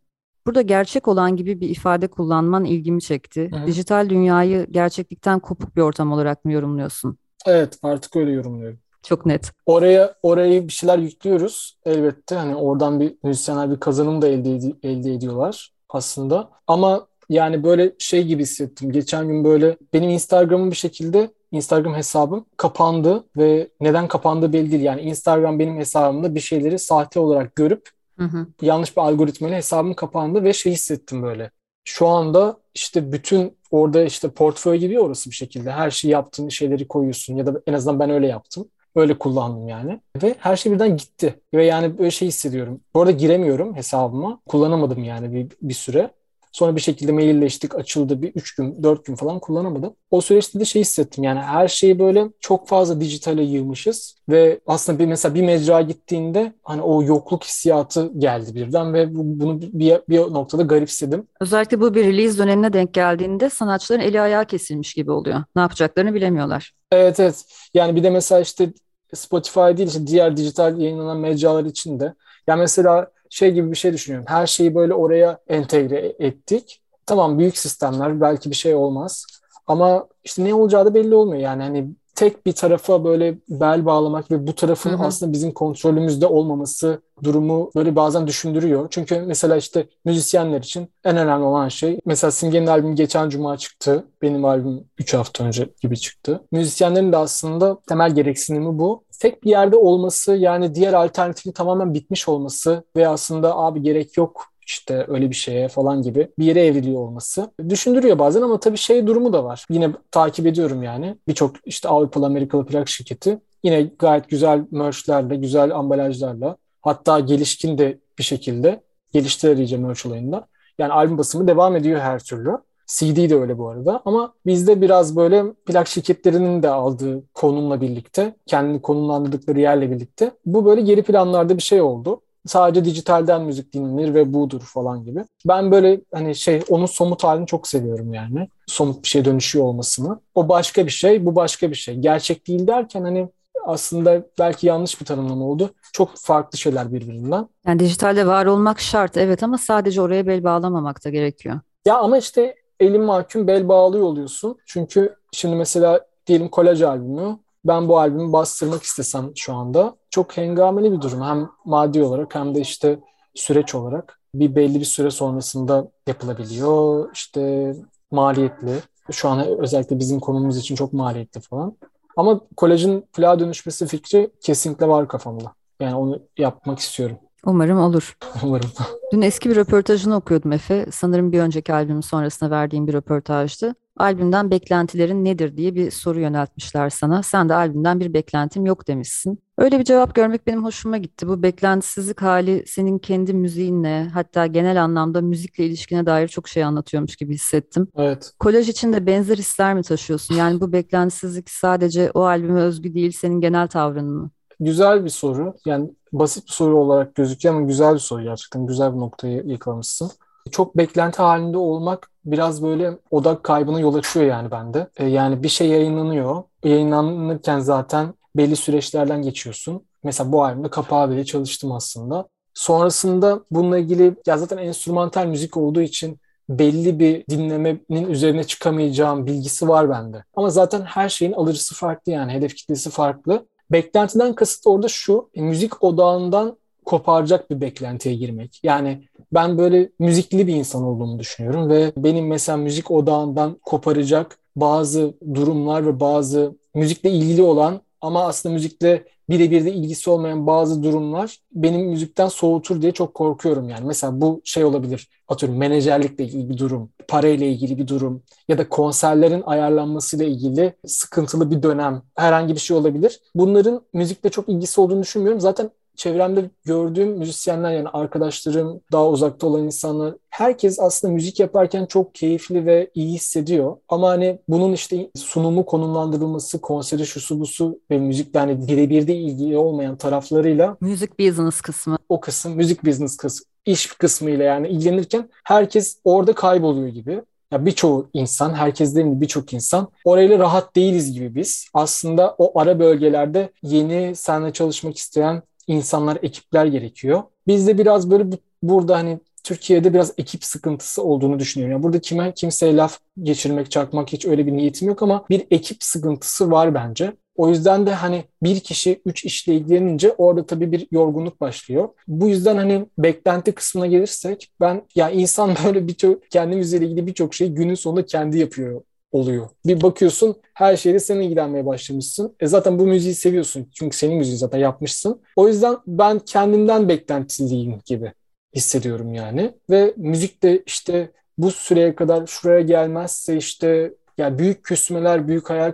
Burada 0.46 0.62
gerçek 0.62 1.08
olan 1.08 1.36
gibi 1.36 1.60
bir 1.60 1.68
ifade 1.68 2.08
kullanman 2.08 2.64
ilgimi 2.64 3.00
çekti. 3.00 3.50
Hı. 3.52 3.66
Dijital 3.66 4.08
dünyayı 4.10 4.66
gerçeklikten 4.70 5.38
kopuk 5.40 5.76
bir 5.76 5.82
ortam 5.82 6.12
olarak 6.12 6.44
mı 6.44 6.52
yorumluyorsun? 6.52 7.18
Evet, 7.46 7.78
artık 7.82 8.16
öyle 8.16 8.30
yorumluyorum. 8.30 8.78
Çok 9.02 9.26
net. 9.26 9.52
Oraya 9.66 10.14
orayı 10.22 10.68
bir 10.68 10.72
şeyler 10.72 10.98
yüklüyoruz 10.98 11.78
elbette. 11.84 12.34
Hani 12.34 12.54
oradan 12.56 13.00
bir 13.00 13.16
müzisyenler 13.22 13.70
bir 13.70 13.80
kazanım 13.80 14.22
da 14.22 14.28
elde, 14.28 14.48
ed- 14.48 14.76
elde 14.82 15.14
ediyorlar 15.14 15.72
aslında. 15.88 16.50
Ama 16.66 17.06
yani 17.30 17.64
böyle 17.64 17.92
şey 17.98 18.24
gibi 18.24 18.42
hissettim. 18.42 18.92
Geçen 18.92 19.28
gün 19.28 19.44
böyle 19.44 19.76
benim 19.92 20.10
Instagram'ım 20.10 20.70
bir 20.70 20.76
şekilde 20.76 21.30
Instagram 21.52 21.94
hesabım 21.94 22.46
kapandı 22.56 23.24
ve 23.36 23.68
neden 23.80 24.08
kapandığı 24.08 24.52
belli 24.52 24.72
değil. 24.72 24.82
Yani 24.82 25.00
Instagram 25.00 25.58
benim 25.58 25.76
hesabımda 25.76 26.34
bir 26.34 26.40
şeyleri 26.40 26.78
sahte 26.78 27.20
olarak 27.20 27.56
görüp 27.56 27.88
hı 28.18 28.24
hı. 28.24 28.46
yanlış 28.62 28.96
bir 28.96 29.02
algoritmayla 29.02 29.56
hesabım 29.56 29.94
kapandı 29.94 30.44
ve 30.44 30.52
şey 30.52 30.72
hissettim 30.72 31.22
böyle. 31.22 31.50
Şu 31.84 32.06
anda 32.06 32.56
işte 32.74 33.12
bütün 33.12 33.56
orada 33.70 34.04
işte 34.04 34.30
portföy 34.30 34.78
gibi 34.78 35.00
orası 35.00 35.30
bir 35.30 35.34
şekilde. 35.34 35.72
Her 35.72 35.90
şeyi 35.90 36.12
yaptığın 36.12 36.48
şeyleri 36.48 36.88
koyuyorsun 36.88 37.36
ya 37.36 37.46
da 37.46 37.62
en 37.66 37.72
azından 37.72 38.00
ben 38.00 38.10
öyle 38.10 38.26
yaptım. 38.26 38.68
Öyle 38.96 39.18
kullandım 39.18 39.68
yani. 39.68 40.00
Ve 40.22 40.34
her 40.38 40.56
şey 40.56 40.72
birden 40.72 40.96
gitti. 40.96 41.40
Ve 41.54 41.64
yani 41.64 41.98
böyle 41.98 42.10
şey 42.10 42.28
hissediyorum. 42.28 42.80
Bu 42.94 43.00
arada 43.00 43.10
giremiyorum 43.10 43.76
hesabıma. 43.76 44.40
Kullanamadım 44.46 45.04
yani 45.04 45.32
bir, 45.32 45.48
bir 45.62 45.74
süre. 45.74 46.10
Sonra 46.52 46.76
bir 46.76 46.80
şekilde 46.80 47.12
mailleştik, 47.12 47.74
açıldı. 47.74 48.22
Bir 48.22 48.32
üç 48.34 48.54
gün, 48.54 48.82
dört 48.82 49.04
gün 49.04 49.14
falan 49.14 49.38
kullanamadım. 49.38 49.94
O 50.10 50.20
süreçte 50.20 50.60
de 50.60 50.64
şey 50.64 50.82
hissettim 50.82 51.24
yani 51.24 51.40
her 51.40 51.68
şeyi 51.68 51.98
böyle 51.98 52.28
çok 52.40 52.68
fazla 52.68 53.00
dijitale 53.00 53.42
yığmışız 53.42 54.16
ve 54.28 54.60
aslında 54.66 54.98
bir 54.98 55.06
mesela 55.06 55.34
bir 55.34 55.42
mecra 55.42 55.80
gittiğinde 55.80 56.52
hani 56.62 56.82
o 56.82 57.02
yokluk 57.02 57.44
hissiyatı 57.44 58.12
geldi 58.18 58.54
birden 58.54 58.94
ve 58.94 59.14
bunu 59.14 59.60
bir, 59.62 60.00
bir 60.08 60.18
noktada 60.18 60.62
garipsedim. 60.62 61.26
Özellikle 61.40 61.80
bu 61.80 61.94
bir 61.94 62.04
release 62.04 62.38
dönemine 62.38 62.72
denk 62.72 62.94
geldiğinde 62.94 63.50
sanatçıların 63.50 64.02
eli 64.02 64.20
ayağı 64.20 64.44
kesilmiş 64.44 64.94
gibi 64.94 65.10
oluyor. 65.10 65.44
Ne 65.56 65.62
yapacaklarını 65.62 66.14
bilemiyorlar. 66.14 66.72
Evet 66.92 67.20
evet. 67.20 67.44
Yani 67.74 67.96
bir 67.96 68.02
de 68.02 68.10
mesela 68.10 68.40
işte 68.40 68.72
Spotify 69.14 69.60
değil 69.60 69.88
işte 69.88 70.06
diğer 70.06 70.36
dijital 70.36 70.78
yayınlanan 70.80 71.16
mecralar 71.16 71.64
için 71.64 72.00
de. 72.00 72.14
Yani 72.46 72.58
mesela 72.58 73.10
şey 73.30 73.52
gibi 73.52 73.70
bir 73.70 73.76
şey 73.76 73.92
düşünüyorum. 73.92 74.26
Her 74.28 74.46
şeyi 74.46 74.74
böyle 74.74 74.94
oraya 74.94 75.38
entegre 75.48 76.12
ettik. 76.18 76.82
Tamam 77.06 77.38
büyük 77.38 77.58
sistemler 77.58 78.20
belki 78.20 78.50
bir 78.50 78.56
şey 78.56 78.74
olmaz. 78.74 79.26
Ama 79.66 80.06
işte 80.24 80.44
ne 80.44 80.54
olacağı 80.54 80.86
da 80.86 80.94
belli 80.94 81.14
olmuyor. 81.14 81.42
Yani 81.42 81.62
hani 81.62 81.88
tek 82.20 82.46
bir 82.46 82.52
tarafa 82.52 83.04
böyle 83.04 83.38
bel 83.48 83.86
bağlamak 83.86 84.30
ve 84.30 84.46
bu 84.46 84.54
tarafın 84.54 84.90
Hı-hı. 84.90 85.02
aslında 85.02 85.32
bizim 85.32 85.52
kontrolümüzde 85.52 86.26
olmaması 86.26 87.02
durumu 87.22 87.70
böyle 87.76 87.96
bazen 87.96 88.26
düşündürüyor. 88.26 88.86
Çünkü 88.90 89.20
mesela 89.20 89.56
işte 89.56 89.86
müzisyenler 90.04 90.60
için 90.60 90.88
en 91.04 91.16
önemli 91.16 91.44
olan 91.44 91.68
şey 91.68 92.00
mesela 92.06 92.30
Simge'nin 92.30 92.66
albümü 92.66 92.94
geçen 92.94 93.28
cuma 93.28 93.56
çıktı. 93.56 94.04
Benim 94.22 94.44
albüm 94.44 94.84
3 94.98 95.14
hafta 95.14 95.44
önce 95.44 95.68
gibi 95.82 95.96
çıktı. 95.96 96.40
Müzisyenlerin 96.52 97.12
de 97.12 97.16
aslında 97.16 97.78
temel 97.88 98.14
gereksinimi 98.14 98.78
bu. 98.78 99.04
Tek 99.20 99.44
bir 99.44 99.50
yerde 99.50 99.76
olması 99.76 100.34
yani 100.34 100.74
diğer 100.74 100.92
alternatifin 100.92 101.52
tamamen 101.52 101.94
bitmiş 101.94 102.28
olması 102.28 102.84
ve 102.96 103.08
aslında 103.08 103.56
abi 103.56 103.82
gerek 103.82 104.16
yok 104.16 104.46
işte 104.66 105.04
öyle 105.08 105.30
bir 105.30 105.34
şeye 105.34 105.68
falan 105.68 106.02
gibi 106.02 106.28
bir 106.38 106.44
yere 106.44 106.66
evriliyor 106.66 107.00
olması 107.00 107.50
düşündürüyor 107.68 108.18
bazen 108.18 108.42
ama 108.42 108.60
tabii 108.60 108.76
şey 108.76 109.06
durumu 109.06 109.32
da 109.32 109.44
var. 109.44 109.66
Yine 109.70 109.90
takip 110.10 110.46
ediyorum 110.46 110.82
yani. 110.82 111.16
Birçok 111.28 111.56
işte 111.64 111.88
Avrupalı 111.88 112.26
Amerikalı 112.26 112.66
plak 112.66 112.88
şirketi 112.88 113.38
yine 113.62 113.82
gayet 113.82 114.28
güzel 114.28 114.64
merchlerle, 114.70 115.36
güzel 115.36 115.74
ambalajlarla 115.74 116.56
hatta 116.82 117.20
gelişkin 117.20 117.78
de 117.78 117.98
bir 118.18 118.22
şekilde 118.22 118.82
geliştiler 119.12 119.56
iyice 119.56 119.76
merch 119.76 120.06
olayında. 120.06 120.46
Yani 120.78 120.92
albüm 120.92 121.18
basımı 121.18 121.48
devam 121.48 121.76
ediyor 121.76 122.00
her 122.00 122.18
türlü. 122.18 122.50
CD 122.90 123.30
de 123.30 123.36
öyle 123.36 123.58
bu 123.58 123.68
arada 123.68 124.02
ama 124.04 124.34
bizde 124.46 124.80
biraz 124.80 125.16
böyle 125.16 125.44
plak 125.66 125.88
şirketlerinin 125.88 126.62
de 126.62 126.68
aldığı 126.68 127.22
konumla 127.34 127.80
birlikte, 127.80 128.34
kendini 128.46 128.82
konumlandırdıkları 128.82 129.60
yerle 129.60 129.90
birlikte 129.90 130.30
bu 130.46 130.64
böyle 130.64 130.80
geri 130.80 131.02
planlarda 131.02 131.56
bir 131.56 131.62
şey 131.62 131.80
oldu 131.80 132.20
sadece 132.46 132.84
dijitalden 132.84 133.42
müzik 133.42 133.72
dinlenir 133.74 134.14
ve 134.14 134.34
budur 134.34 134.60
falan 134.60 135.04
gibi. 135.04 135.24
Ben 135.48 135.70
böyle 135.70 136.00
hani 136.14 136.34
şey 136.34 136.62
onun 136.68 136.86
somut 136.86 137.24
halini 137.24 137.46
çok 137.46 137.68
seviyorum 137.68 138.14
yani. 138.14 138.48
Somut 138.66 139.02
bir 139.02 139.08
şey 139.08 139.24
dönüşüyor 139.24 139.64
olmasını. 139.64 140.20
O 140.34 140.48
başka 140.48 140.86
bir 140.86 140.90
şey, 140.90 141.26
bu 141.26 141.34
başka 141.34 141.70
bir 141.70 141.76
şey. 141.76 141.96
Gerçek 141.96 142.46
değil 142.46 142.66
derken 142.66 143.02
hani 143.02 143.28
aslında 143.66 144.22
belki 144.38 144.66
yanlış 144.66 145.00
bir 145.00 145.06
tanımlama 145.06 145.44
oldu. 145.44 145.70
Çok 145.92 146.10
farklı 146.16 146.58
şeyler 146.58 146.92
birbirinden. 146.92 147.48
Yani 147.66 147.78
dijitalde 147.78 148.26
var 148.26 148.46
olmak 148.46 148.80
şart 148.80 149.16
evet 149.16 149.42
ama 149.42 149.58
sadece 149.58 150.00
oraya 150.00 150.26
bel 150.26 150.44
bağlamamak 150.44 151.04
da 151.04 151.10
gerekiyor. 151.10 151.60
Ya 151.86 151.98
ama 151.98 152.18
işte 152.18 152.54
elin 152.80 153.02
mahkum 153.02 153.46
bel 153.46 153.68
bağlıyor 153.68 154.04
oluyorsun. 154.04 154.58
Çünkü 154.66 155.16
şimdi 155.32 155.56
mesela 155.56 156.06
diyelim 156.26 156.48
kolaj 156.48 156.82
albümü 156.82 157.38
ben 157.64 157.88
bu 157.88 157.98
albümü 157.98 158.32
bastırmak 158.32 158.82
istesem 158.82 159.32
şu 159.36 159.54
anda 159.54 159.96
çok 160.10 160.36
hengameli 160.36 160.92
bir 160.92 161.00
durum. 161.00 161.22
Hem 161.22 161.50
maddi 161.64 162.02
olarak 162.02 162.34
hem 162.34 162.54
de 162.54 162.60
işte 162.60 162.98
süreç 163.34 163.74
olarak 163.74 164.20
bir 164.34 164.56
belli 164.56 164.80
bir 164.80 164.84
süre 164.84 165.10
sonrasında 165.10 165.88
yapılabiliyor. 166.06 167.10
İşte 167.14 167.74
maliyetli. 168.10 168.72
Şu 169.10 169.28
an 169.28 169.46
özellikle 169.58 169.98
bizim 169.98 170.20
konumuz 170.20 170.58
için 170.58 170.74
çok 170.74 170.92
maliyetli 170.92 171.40
falan. 171.40 171.76
Ama 172.16 172.40
kolajın 172.56 173.04
plağa 173.12 173.38
dönüşmesi 173.40 173.86
fikri 173.86 174.30
kesinlikle 174.40 174.88
var 174.88 175.08
kafamda. 175.08 175.52
Yani 175.80 175.94
onu 175.94 176.22
yapmak 176.38 176.78
istiyorum. 176.78 177.18
Umarım 177.46 177.78
olur. 177.78 178.16
Umarım. 178.42 178.70
Dün 179.12 179.22
eski 179.22 179.50
bir 179.50 179.56
röportajını 179.56 180.16
okuyordum 180.16 180.52
Efe. 180.52 180.86
Sanırım 180.90 181.32
bir 181.32 181.40
önceki 181.40 181.74
albümün 181.74 182.00
sonrasında 182.00 182.50
verdiğim 182.50 182.86
bir 182.86 182.92
röportajdı. 182.92 183.74
Albümden 183.96 184.50
beklentilerin 184.50 185.24
nedir 185.24 185.56
diye 185.56 185.74
bir 185.74 185.90
soru 185.90 186.20
yöneltmişler 186.20 186.90
sana. 186.90 187.22
Sen 187.22 187.48
de 187.48 187.54
albümden 187.54 188.00
bir 188.00 188.14
beklentim 188.14 188.66
yok 188.66 188.88
demişsin. 188.88 189.38
Öyle 189.58 189.78
bir 189.78 189.84
cevap 189.84 190.14
görmek 190.14 190.46
benim 190.46 190.64
hoşuma 190.64 190.96
gitti. 190.96 191.28
Bu 191.28 191.42
beklentisizlik 191.42 192.22
hali 192.22 192.64
senin 192.66 192.98
kendi 192.98 193.34
müziğinle 193.34 194.08
hatta 194.14 194.46
genel 194.46 194.82
anlamda 194.82 195.20
müzikle 195.20 195.66
ilişkine 195.66 196.06
dair 196.06 196.28
çok 196.28 196.48
şey 196.48 196.64
anlatıyormuş 196.64 197.16
gibi 197.16 197.34
hissettim. 197.34 197.88
Evet. 197.96 198.32
Kolaj 198.38 198.68
için 198.68 198.92
de 198.92 199.06
benzer 199.06 199.36
hisler 199.38 199.74
mi 199.74 199.82
taşıyorsun? 199.82 200.34
Yani 200.34 200.60
bu 200.60 200.72
beklentisizlik 200.72 201.50
sadece 201.50 202.10
o 202.14 202.22
albüme 202.24 202.60
özgü 202.60 202.94
değil 202.94 203.12
senin 203.12 203.40
genel 203.40 203.68
tavrın 203.68 204.10
mı? 204.10 204.30
Güzel 204.60 205.04
bir 205.04 205.10
soru. 205.10 205.54
Yani 205.64 205.90
basit 206.12 206.46
bir 206.46 206.52
soru 206.52 206.78
olarak 206.78 207.14
gözüküyor 207.14 207.54
ama 207.54 207.66
güzel 207.66 207.94
bir 207.94 207.98
soru 207.98 208.22
gerçekten. 208.22 208.66
Güzel 208.66 208.94
bir 208.94 209.00
noktayı 209.00 209.42
yakalamışsın. 209.46 210.10
Çok 210.50 210.76
beklenti 210.76 211.22
halinde 211.22 211.58
olmak 211.58 212.10
biraz 212.24 212.62
böyle 212.62 212.98
odak 213.10 213.44
kaybına 213.44 213.80
yol 213.80 213.94
açıyor 213.94 214.26
yani 214.26 214.50
bende. 214.50 214.88
E, 214.96 215.06
yani 215.06 215.42
bir 215.42 215.48
şey 215.48 215.68
yayınlanıyor. 215.68 216.42
Yayınlanırken 216.64 217.58
zaten 217.58 218.14
belli 218.36 218.56
süreçlerden 218.56 219.22
geçiyorsun. 219.22 219.82
Mesela 220.04 220.32
bu 220.32 220.44
albümde 220.44 220.70
kapağı 220.70 221.10
bile 221.10 221.24
çalıştım 221.24 221.72
aslında. 221.72 222.28
Sonrasında 222.54 223.40
bununla 223.50 223.78
ilgili 223.78 224.14
ya 224.26 224.38
zaten 224.38 224.58
enstrümantal 224.58 225.26
müzik 225.26 225.56
olduğu 225.56 225.80
için 225.80 226.20
belli 226.48 226.98
bir 226.98 227.24
dinlemenin 227.30 228.10
üzerine 228.10 228.44
çıkamayacağım 228.44 229.26
bilgisi 229.26 229.68
var 229.68 229.90
bende. 229.90 230.24
Ama 230.34 230.50
zaten 230.50 230.82
her 230.82 231.08
şeyin 231.08 231.32
alıcısı 231.32 231.74
farklı 231.74 232.12
yani 232.12 232.32
hedef 232.32 232.54
kitlesi 232.56 232.90
farklı. 232.90 233.46
Beklentiden 233.72 234.34
kasıt 234.34 234.66
orada 234.66 234.88
şu, 234.88 235.30
müzik 235.36 235.84
odağından 235.84 236.56
koparacak 236.84 237.50
bir 237.50 237.60
beklentiye 237.60 238.14
girmek. 238.14 238.60
Yani 238.62 239.04
Ben 239.32 239.58
böyle 239.58 239.90
müzikli 239.98 240.46
bir 240.46 240.54
insan 240.54 240.82
olduğumu 240.82 241.18
düşünüyorum 241.18 241.70
ve 241.70 241.92
benim 241.96 242.26
mesela 242.26 242.56
müzik 242.56 242.90
odağından 242.90 243.58
koparacak 243.64 244.38
bazı 244.56 245.14
durumlar 245.34 245.86
ve 245.86 246.00
bazı 246.00 246.56
müzikle 246.74 247.10
ilgili 247.10 247.42
olan 247.42 247.80
ama 248.00 248.26
aslında 248.26 248.52
müzikle 248.52 249.04
birebir 249.28 249.64
de 249.64 249.72
ilgisi 249.72 250.10
olmayan 250.10 250.46
bazı 250.46 250.82
durumlar 250.82 251.38
benim 251.52 251.80
müzikten 251.86 252.28
soğutur 252.28 252.82
diye 252.82 252.92
çok 252.92 253.14
korkuyorum 253.14 253.68
yani. 253.68 253.86
Mesela 253.86 254.20
bu 254.20 254.40
şey 254.44 254.64
olabilir. 254.64 255.08
Atıyorum 255.28 255.58
menajerlikle 255.58 256.24
ilgili 256.24 256.48
bir 256.48 256.58
durum, 256.58 256.90
parayla 257.08 257.46
ilgili 257.46 257.78
bir 257.78 257.88
durum 257.88 258.22
ya 258.48 258.58
da 258.58 258.68
konserlerin 258.68 259.42
ayarlanmasıyla 259.46 260.24
ilgili 260.26 260.74
sıkıntılı 260.86 261.50
bir 261.50 261.62
dönem 261.62 262.02
herhangi 262.16 262.54
bir 262.54 262.60
şey 262.60 262.76
olabilir. 262.76 263.20
Bunların 263.34 263.82
müzikle 263.92 264.30
çok 264.30 264.48
ilgisi 264.48 264.80
olduğunu 264.80 265.02
düşünmüyorum. 265.02 265.40
Zaten 265.40 265.70
çevremde 266.00 266.50
gördüğüm 266.64 267.08
müzisyenler 267.08 267.72
yani 267.72 267.88
arkadaşlarım, 267.88 268.80
daha 268.92 269.08
uzakta 269.08 269.46
olan 269.46 269.64
insanlar 269.64 270.14
herkes 270.30 270.80
aslında 270.80 271.14
müzik 271.14 271.40
yaparken 271.40 271.86
çok 271.86 272.14
keyifli 272.14 272.66
ve 272.66 272.90
iyi 272.94 273.14
hissediyor. 273.14 273.76
Ama 273.88 274.08
hani 274.08 274.38
bunun 274.48 274.72
işte 274.72 275.10
sunumu 275.16 275.66
konumlandırılması, 275.66 276.60
konseri 276.60 277.06
şusu 277.06 277.40
busu 277.40 277.80
ve 277.90 277.98
müzikle 277.98 278.38
hani 278.38 278.68
birebir 278.68 279.06
de 279.06 279.14
ilgili 279.14 279.56
olmayan 279.56 279.96
taraflarıyla 279.96 280.76
müzik 280.80 281.18
business 281.18 281.60
kısmı. 281.60 281.98
O 282.08 282.20
kısım 282.20 282.54
müzik 282.54 282.84
business 282.84 283.16
kısmı 283.16 283.50
iş 283.66 283.86
kısmıyla 283.86 284.44
yani 284.44 284.68
ilgilenirken 284.68 285.30
herkes 285.44 285.98
orada 286.04 286.32
kayboluyor 286.32 286.88
gibi. 286.88 287.22
Ya 287.52 287.66
birçoğu 287.66 288.10
insan, 288.12 288.54
herkes 288.54 288.96
değil 288.96 289.06
birçok 289.08 289.52
insan 289.52 289.88
orayla 290.04 290.38
rahat 290.38 290.76
değiliz 290.76 291.12
gibi 291.12 291.34
biz. 291.34 291.66
Aslında 291.74 292.34
o 292.38 292.60
ara 292.60 292.78
bölgelerde 292.78 293.52
yeni 293.62 294.16
seninle 294.16 294.52
çalışmak 294.52 294.96
isteyen 294.96 295.42
insanlar, 295.70 296.18
ekipler 296.22 296.66
gerekiyor. 296.66 297.22
Bizde 297.46 297.78
biraz 297.78 298.10
böyle 298.10 298.32
bu, 298.32 298.36
burada 298.62 298.96
hani 298.96 299.20
Türkiye'de 299.44 299.94
biraz 299.94 300.12
ekip 300.18 300.44
sıkıntısı 300.44 301.02
olduğunu 301.02 301.38
düşünüyorum. 301.38 301.72
Yani 301.72 301.82
burada 301.82 302.00
kime 302.00 302.34
kimseye 302.34 302.76
laf 302.76 302.98
geçirmek, 303.22 303.70
çakmak 303.70 304.12
hiç 304.12 304.26
öyle 304.26 304.46
bir 304.46 304.52
niyetim 304.52 304.88
yok 304.88 305.02
ama 305.02 305.24
bir 305.30 305.46
ekip 305.50 305.82
sıkıntısı 305.82 306.50
var 306.50 306.74
bence. 306.74 307.12
O 307.36 307.48
yüzden 307.48 307.86
de 307.86 307.94
hani 307.94 308.24
bir 308.42 308.60
kişi 308.60 309.02
üç 309.06 309.24
işle 309.24 309.54
ilgilenince 309.54 310.12
orada 310.12 310.46
tabii 310.46 310.72
bir 310.72 310.86
yorgunluk 310.90 311.40
başlıyor. 311.40 311.88
Bu 312.08 312.28
yüzden 312.28 312.56
hani 312.56 312.86
beklenti 312.98 313.52
kısmına 313.52 313.86
gelirsek 313.86 314.50
ben 314.60 314.82
ya 314.94 315.10
insan 315.10 315.54
böyle 315.64 315.88
birçok 315.88 316.30
kendi 316.30 316.56
müziğiyle 316.56 316.86
ilgili 316.86 317.06
birçok 317.06 317.34
şeyi 317.34 317.54
günün 317.54 317.74
sonunda 317.74 318.06
kendi 318.06 318.38
yapıyor 318.38 318.82
oluyor. 319.12 319.48
Bir 319.66 319.82
bakıyorsun 319.82 320.36
her 320.54 320.76
şeyde 320.76 320.98
senin 320.98 321.20
ilgilenmeye 321.20 321.66
başlamışsın. 321.66 322.36
E 322.40 322.46
zaten 322.46 322.78
bu 322.78 322.86
müziği 322.86 323.14
seviyorsun. 323.14 323.70
Çünkü 323.74 323.96
senin 323.96 324.16
müziği 324.16 324.36
zaten 324.36 324.58
yapmışsın. 324.58 325.20
O 325.36 325.48
yüzden 325.48 325.76
ben 325.86 326.18
kendimden 326.18 326.88
beklentiliyim 326.88 327.80
gibi 327.86 328.12
hissediyorum 328.54 329.14
yani. 329.14 329.54
Ve 329.70 329.94
müzik 329.96 330.42
de 330.42 330.62
işte 330.66 331.10
bu 331.38 331.50
süreye 331.50 331.94
kadar 331.94 332.26
şuraya 332.26 332.60
gelmezse 332.60 333.36
işte 333.36 333.94
yani 334.18 334.38
büyük 334.38 334.64
küsmeler, 334.64 335.28
büyük 335.28 335.50
hayal 335.50 335.72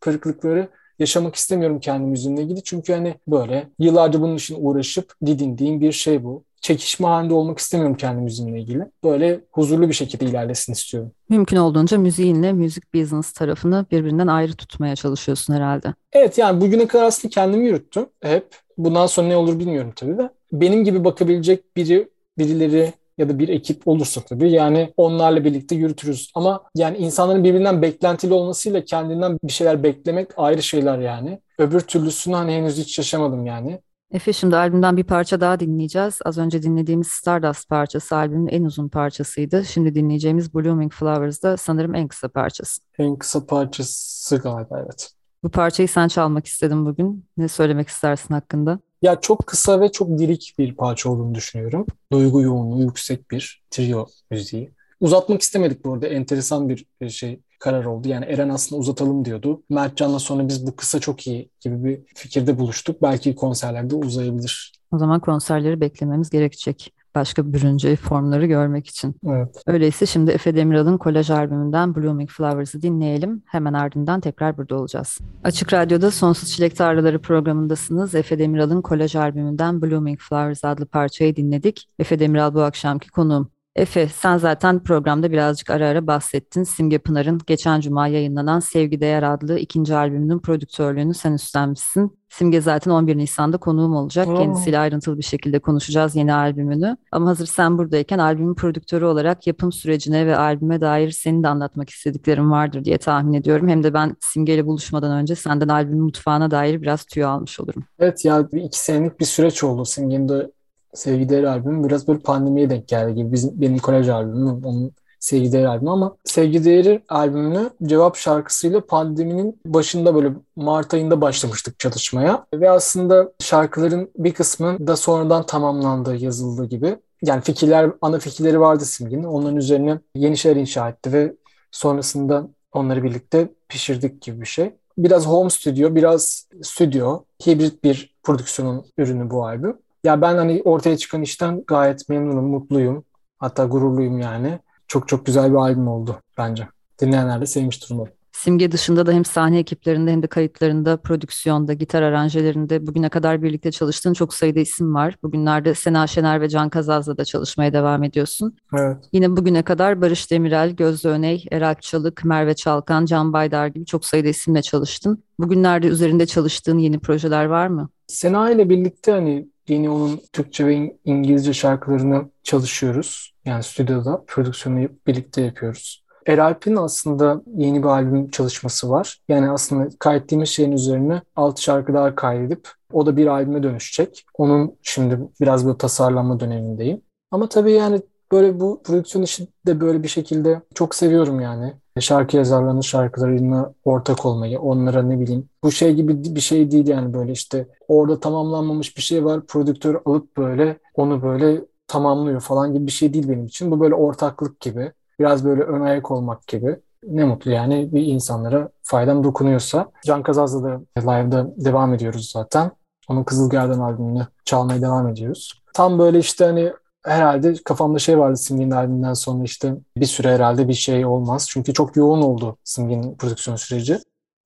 kırıklıkları 0.00 0.68
yaşamak 0.98 1.34
istemiyorum 1.34 1.80
kendi 1.80 2.06
müziğimle 2.06 2.42
ilgili. 2.42 2.62
Çünkü 2.62 2.92
hani 2.92 3.14
böyle 3.28 3.68
yıllarca 3.78 4.20
bunun 4.20 4.36
için 4.36 4.56
uğraşıp 4.60 5.14
didindiğim 5.26 5.80
bir 5.80 5.92
şey 5.92 6.24
bu 6.24 6.44
çekişme 6.62 7.06
halinde 7.06 7.34
olmak 7.34 7.58
istemiyorum 7.58 7.96
kendi 7.96 8.22
müziğimle 8.22 8.60
ilgili. 8.60 8.84
Böyle 9.04 9.40
huzurlu 9.50 9.88
bir 9.88 9.94
şekilde 9.94 10.24
ilerlesin 10.24 10.72
istiyorum. 10.72 11.12
Mümkün 11.28 11.56
olduğunca 11.56 11.98
müziğinle 11.98 12.52
müzik 12.52 12.94
business 12.94 13.32
tarafını 13.32 13.86
birbirinden 13.90 14.26
ayrı 14.26 14.52
tutmaya 14.52 14.96
çalışıyorsun 14.96 15.54
herhalde. 15.54 15.94
Evet 16.12 16.38
yani 16.38 16.60
bugüne 16.60 16.86
kadar 16.86 17.04
aslında 17.04 17.32
kendimi 17.34 17.66
yürüttüm 17.66 18.06
hep. 18.22 18.46
Bundan 18.78 19.06
sonra 19.06 19.28
ne 19.28 19.36
olur 19.36 19.58
bilmiyorum 19.58 19.92
tabii 19.96 20.18
de. 20.18 20.30
Benim 20.52 20.84
gibi 20.84 21.04
bakabilecek 21.04 21.76
biri 21.76 22.08
birileri 22.38 22.92
ya 23.18 23.28
da 23.28 23.38
bir 23.38 23.48
ekip 23.48 23.88
olursa 23.88 24.20
tabii 24.20 24.50
yani 24.50 24.92
onlarla 24.96 25.44
birlikte 25.44 25.74
yürütürüz. 25.74 26.30
Ama 26.34 26.62
yani 26.74 26.96
insanların 26.96 27.44
birbirinden 27.44 27.82
beklentili 27.82 28.32
olmasıyla 28.32 28.84
kendinden 28.84 29.38
bir 29.44 29.52
şeyler 29.52 29.82
beklemek 29.82 30.30
ayrı 30.36 30.62
şeyler 30.62 30.98
yani. 30.98 31.40
Öbür 31.58 31.80
türlüsünü 31.80 32.34
hani 32.34 32.52
henüz 32.52 32.78
hiç 32.78 32.98
yaşamadım 32.98 33.46
yani. 33.46 33.80
Efe 34.12 34.32
şimdi 34.32 34.56
albümden 34.56 34.96
bir 34.96 35.04
parça 35.04 35.40
daha 35.40 35.60
dinleyeceğiz. 35.60 36.18
Az 36.24 36.38
önce 36.38 36.62
dinlediğimiz 36.62 37.06
Stardust 37.06 37.68
parçası 37.68 38.16
albümün 38.16 38.46
en 38.46 38.64
uzun 38.64 38.88
parçasıydı. 38.88 39.64
Şimdi 39.64 39.94
dinleyeceğimiz 39.94 40.54
Blooming 40.54 40.92
Flowers 40.92 41.42
da 41.42 41.56
sanırım 41.56 41.94
en 41.94 42.08
kısa 42.08 42.28
parçası. 42.28 42.82
En 42.98 43.16
kısa 43.16 43.46
parçası 43.46 44.36
galiba 44.36 44.80
evet. 44.84 45.10
Bu 45.42 45.50
parçayı 45.50 45.88
sen 45.88 46.08
çalmak 46.08 46.46
istedim 46.46 46.86
bugün. 46.86 47.24
Ne 47.36 47.48
söylemek 47.48 47.88
istersin 47.88 48.34
hakkında? 48.34 48.78
Ya 49.02 49.20
çok 49.20 49.46
kısa 49.46 49.80
ve 49.80 49.92
çok 49.92 50.20
lirik 50.20 50.54
bir 50.58 50.76
parça 50.76 51.10
olduğunu 51.10 51.34
düşünüyorum. 51.34 51.86
Duygu 52.12 52.42
yoğunluğu 52.42 52.82
yüksek 52.82 53.30
bir 53.30 53.62
trio 53.70 54.06
müziği. 54.30 54.72
Uzatmak 55.00 55.42
istemedik 55.42 55.84
bu 55.84 55.94
arada. 55.94 56.06
Enteresan 56.06 56.68
bir 56.68 57.08
şey 57.08 57.40
karar 57.62 57.84
oldu. 57.84 58.08
Yani 58.08 58.24
Eren 58.24 58.48
aslında 58.48 58.80
uzatalım 58.80 59.24
diyordu. 59.24 59.62
Mertcan'la 59.70 60.18
sonra 60.18 60.48
biz 60.48 60.66
bu 60.66 60.76
kısa 60.76 61.00
çok 61.00 61.26
iyi 61.26 61.50
gibi 61.60 61.84
bir 61.84 62.00
fikirde 62.14 62.58
buluştuk. 62.58 63.02
Belki 63.02 63.34
konserlerde 63.34 63.94
uzayabilir. 63.94 64.72
O 64.92 64.98
zaman 64.98 65.20
konserleri 65.20 65.80
beklememiz 65.80 66.30
gerekecek 66.30 66.92
başka 67.14 67.52
bürünce 67.52 67.96
formları 67.96 68.46
görmek 68.46 68.86
için. 68.86 69.14
Evet. 69.26 69.62
Öyleyse 69.66 70.06
şimdi 70.06 70.30
Efe 70.30 70.56
Demiral'ın 70.56 70.98
kolaj 70.98 71.30
albümünden 71.30 71.94
Blooming 71.94 72.30
Flowers'ı 72.30 72.82
dinleyelim. 72.82 73.42
Hemen 73.46 73.72
ardından 73.72 74.20
tekrar 74.20 74.56
burada 74.56 74.76
olacağız. 74.76 75.18
Açık 75.44 75.72
Radyo'da 75.72 76.10
Sonsuz 76.10 76.48
Çilek 76.50 76.76
Tarlaları 76.76 77.18
programındasınız. 77.22 78.14
Efe 78.14 78.38
Demiral'ın 78.38 78.82
kolaj 78.82 79.16
albümünden 79.16 79.82
Blooming 79.82 80.20
Flowers 80.20 80.64
adlı 80.64 80.86
parçayı 80.86 81.36
dinledik. 81.36 81.88
Efe 81.98 82.18
Demiral 82.18 82.54
bu 82.54 82.62
akşamki 82.62 83.10
konuğum. 83.10 83.50
Efe 83.76 84.08
sen 84.08 84.36
zaten 84.36 84.82
programda 84.82 85.32
birazcık 85.32 85.70
ara 85.70 85.88
ara 85.88 86.06
bahsettin. 86.06 86.62
Simge 86.62 86.98
Pınar'ın 86.98 87.40
geçen 87.46 87.80
cuma 87.80 88.06
yayınlanan 88.06 88.60
Sevgi 88.60 89.00
Değer 89.00 89.22
adlı 89.22 89.58
ikinci 89.58 89.94
albümünün 89.94 90.38
prodüktörlüğünü 90.38 91.14
sen 91.14 91.32
üstlenmişsin. 91.32 92.18
Simge 92.28 92.60
zaten 92.60 92.90
11 92.90 93.18
Nisan'da 93.18 93.56
konuğum 93.56 93.96
olacak. 93.96 94.28
Oo. 94.28 94.34
Kendisiyle 94.34 94.78
ayrıntılı 94.78 95.18
bir 95.18 95.22
şekilde 95.22 95.58
konuşacağız 95.58 96.16
yeni 96.16 96.34
albümünü. 96.34 96.96
Ama 97.12 97.26
hazır 97.26 97.46
sen 97.46 97.78
buradayken 97.78 98.18
albümün 98.18 98.54
prodüktörü 98.54 99.04
olarak 99.04 99.46
yapım 99.46 99.72
sürecine 99.72 100.26
ve 100.26 100.36
albüme 100.36 100.80
dair 100.80 101.10
senin 101.10 101.42
de 101.42 101.48
anlatmak 101.48 101.90
istediklerin 101.90 102.50
vardır 102.50 102.84
diye 102.84 102.98
tahmin 102.98 103.32
ediyorum. 103.32 103.68
Hem 103.68 103.82
de 103.82 103.94
ben 103.94 104.16
Simge 104.20 104.54
ile 104.54 104.66
buluşmadan 104.66 105.12
önce 105.12 105.34
senden 105.34 105.68
albümün 105.68 106.02
mutfağına 106.02 106.50
dair 106.50 106.82
biraz 106.82 107.04
tüyo 107.04 107.28
almış 107.28 107.60
olurum. 107.60 107.84
Evet 107.98 108.24
ya 108.24 108.48
iki 108.52 108.78
senelik 108.78 109.20
bir 109.20 109.24
süreç 109.24 109.64
oldu. 109.64 109.84
Simge'nin 109.84 110.28
de 110.28 110.50
Sevgi 110.94 111.28
Değer 111.28 111.44
albümü 111.44 111.88
biraz 111.88 112.08
böyle 112.08 112.18
pandemiye 112.18 112.70
denk 112.70 112.88
geldi 112.88 113.14
gibi. 113.14 113.32
Bizim, 113.32 113.60
benim 113.60 113.78
kolej 113.78 114.08
albümüm, 114.08 114.64
onun 114.64 114.92
Sevgi 115.20 115.52
Değer 115.52 115.64
albümü 115.64 115.90
ama 115.90 116.16
Sevgi 116.24 116.64
Değeri 116.64 117.02
albümünü 117.08 117.70
cevap 117.82 118.16
şarkısıyla 118.16 118.86
pandeminin 118.86 119.60
başında 119.66 120.14
böyle 120.14 120.32
Mart 120.56 120.94
ayında 120.94 121.20
başlamıştık 121.20 121.78
çalışmaya. 121.78 122.46
Ve 122.54 122.70
aslında 122.70 123.32
şarkıların 123.40 124.10
bir 124.16 124.34
kısmı 124.34 124.86
da 124.86 124.96
sonradan 124.96 125.46
tamamlandı, 125.46 126.16
yazıldı 126.16 126.64
gibi. 126.64 126.96
Yani 127.22 127.42
fikirler, 127.42 127.90
ana 128.00 128.18
fikirleri 128.18 128.60
vardı 128.60 128.84
Simge'nin. 128.84 129.24
Onların 129.24 129.56
üzerine 129.56 129.98
yeni 130.14 130.36
şeyler 130.36 130.60
inşa 130.60 130.88
etti 130.88 131.12
ve 131.12 131.34
sonrasında 131.70 132.48
onları 132.72 133.02
birlikte 133.02 133.48
pişirdik 133.68 134.22
gibi 134.22 134.40
bir 134.40 134.46
şey. 134.46 134.74
Biraz 134.98 135.26
home 135.26 135.50
studio, 135.50 135.94
biraz 135.94 136.46
stüdyo, 136.62 137.24
hibrit 137.46 137.84
bir 137.84 138.14
prodüksiyonun 138.22 138.84
ürünü 138.98 139.30
bu 139.30 139.46
albüm. 139.46 139.76
Ya 140.04 140.22
ben 140.22 140.36
hani 140.36 140.62
ortaya 140.64 140.96
çıkan 140.96 141.22
işten 141.22 141.64
gayet 141.66 142.08
memnunum, 142.08 142.44
mutluyum. 142.44 143.04
Hatta 143.38 143.64
gururluyum 143.64 144.18
yani. 144.18 144.58
Çok 144.88 145.08
çok 145.08 145.26
güzel 145.26 145.50
bir 145.50 145.56
albüm 145.56 145.88
oldu 145.88 146.16
bence. 146.38 146.68
Dinleyenler 147.00 147.40
de 147.40 147.46
sevmiş 147.46 147.90
durumda. 147.90 148.10
Simge 148.32 148.72
dışında 148.72 149.06
da 149.06 149.12
hem 149.12 149.24
sahne 149.24 149.58
ekiplerinde 149.58 150.12
hem 150.12 150.22
de 150.22 150.26
kayıtlarında, 150.26 150.96
prodüksiyonda, 150.96 151.72
gitar 151.72 152.02
aranjelerinde 152.02 152.86
bugüne 152.86 153.08
kadar 153.08 153.42
birlikte 153.42 153.70
çalıştığın 153.70 154.12
çok 154.12 154.34
sayıda 154.34 154.60
isim 154.60 154.94
var. 154.94 155.16
Bugünlerde 155.22 155.74
Sena 155.74 156.06
Şener 156.06 156.40
ve 156.40 156.48
Can 156.48 156.68
Kazaz'la 156.68 157.16
da 157.16 157.24
çalışmaya 157.24 157.72
devam 157.72 158.02
ediyorsun. 158.02 158.56
Evet. 158.78 158.96
Yine 159.12 159.36
bugüne 159.36 159.62
kadar 159.62 160.00
Barış 160.00 160.30
Demirel, 160.30 160.70
Gözde 160.70 161.08
Öney, 161.08 161.44
Erak 161.50 161.82
Çalık, 161.82 162.24
Merve 162.24 162.54
Çalkan, 162.54 163.04
Can 163.04 163.32
Baydar 163.32 163.66
gibi 163.66 163.86
çok 163.86 164.04
sayıda 164.04 164.28
isimle 164.28 164.62
çalıştın. 164.62 165.22
Bugünlerde 165.38 165.86
üzerinde 165.86 166.26
çalıştığın 166.26 166.78
yeni 166.78 166.98
projeler 166.98 167.44
var 167.44 167.66
mı? 167.66 167.88
Sena 168.06 168.50
ile 168.50 168.68
birlikte 168.68 169.12
hani 169.12 169.48
yeni 169.68 169.90
onun 169.90 170.20
Türkçe 170.32 170.66
ve 170.66 170.96
İngilizce 171.04 171.52
şarkılarını 171.52 172.30
çalışıyoruz. 172.42 173.34
Yani 173.44 173.62
stüdyoda 173.62 174.24
prodüksiyonu 174.26 174.88
birlikte 175.06 175.42
yapıyoruz. 175.42 176.02
Eralp'in 176.26 176.76
aslında 176.76 177.42
yeni 177.56 177.82
bir 177.82 177.88
albüm 177.88 178.30
çalışması 178.30 178.90
var. 178.90 179.20
Yani 179.28 179.50
aslında 179.50 179.88
kaydettiğimiz 179.98 180.48
şeyin 180.48 180.72
üzerine 180.72 181.22
6 181.36 181.62
şarkı 181.62 181.94
daha 181.94 182.14
kaydedip 182.14 182.68
o 182.92 183.06
da 183.06 183.16
bir 183.16 183.26
albüme 183.26 183.62
dönüşecek. 183.62 184.26
Onun 184.34 184.78
şimdi 184.82 185.18
biraz 185.40 185.66
böyle 185.66 185.78
tasarlanma 185.78 186.40
dönemindeyim. 186.40 187.00
Ama 187.30 187.48
tabii 187.48 187.72
yani 187.72 188.02
böyle 188.32 188.60
bu 188.60 188.82
prodüksiyon 188.82 189.24
işi 189.24 189.48
de 189.66 189.80
böyle 189.80 190.02
bir 190.02 190.08
şekilde 190.08 190.60
çok 190.74 190.94
seviyorum 190.94 191.40
yani. 191.40 191.72
Şarkı 192.00 192.36
yazarlarının 192.36 192.80
şarkılarına 192.80 193.72
ortak 193.84 194.26
olmayı, 194.26 194.60
onlara 194.60 195.02
ne 195.02 195.20
bileyim. 195.20 195.48
Bu 195.64 195.72
şey 195.72 195.94
gibi 195.94 196.24
bir 196.34 196.40
şey 196.40 196.70
değil 196.70 196.86
yani 196.86 197.14
böyle 197.14 197.32
işte 197.32 197.68
orada 197.88 198.20
tamamlanmamış 198.20 198.96
bir 198.96 199.02
şey 199.02 199.24
var. 199.24 199.46
Prodüktör 199.46 200.00
alıp 200.04 200.36
böyle 200.36 200.78
onu 200.94 201.22
böyle 201.22 201.64
tamamlıyor 201.88 202.40
falan 202.40 202.72
gibi 202.72 202.86
bir 202.86 202.92
şey 202.92 203.14
değil 203.14 203.28
benim 203.28 203.46
için. 203.46 203.70
Bu 203.70 203.80
böyle 203.80 203.94
ortaklık 203.94 204.60
gibi, 204.60 204.92
biraz 205.18 205.44
böyle 205.44 205.62
ön 205.62 205.80
ayak 205.80 206.10
olmak 206.10 206.46
gibi. 206.46 206.76
Ne 207.08 207.24
mutlu 207.24 207.50
yani 207.50 207.88
bir 207.92 208.06
insanlara 208.06 208.68
faydam 208.82 209.24
dokunuyorsa. 209.24 209.90
Can 210.04 210.22
Kazaz'la 210.22 210.62
da 210.62 210.80
live'da 210.98 211.54
devam 211.56 211.94
ediyoruz 211.94 212.30
zaten. 212.30 212.70
Onun 213.08 213.24
Kızılgerdan 213.24 213.78
albümünü 213.78 214.26
çalmaya 214.44 214.82
devam 214.82 215.08
ediyoruz. 215.08 215.62
Tam 215.74 215.98
böyle 215.98 216.18
işte 216.18 216.44
hani 216.44 216.72
herhalde 217.04 217.54
kafamda 217.64 217.98
şey 217.98 218.18
vardı 218.18 218.36
Simge'nin 218.36 218.70
albümünden 218.70 219.14
sonra 219.14 219.44
işte 219.44 219.74
bir 219.96 220.06
süre 220.06 220.34
herhalde 220.34 220.68
bir 220.68 220.74
şey 220.74 221.06
olmaz. 221.06 221.46
Çünkü 221.50 221.72
çok 221.72 221.96
yoğun 221.96 222.22
oldu 222.22 222.56
Simge'nin 222.64 223.16
prodüksiyon 223.16 223.56
süreci. 223.56 223.98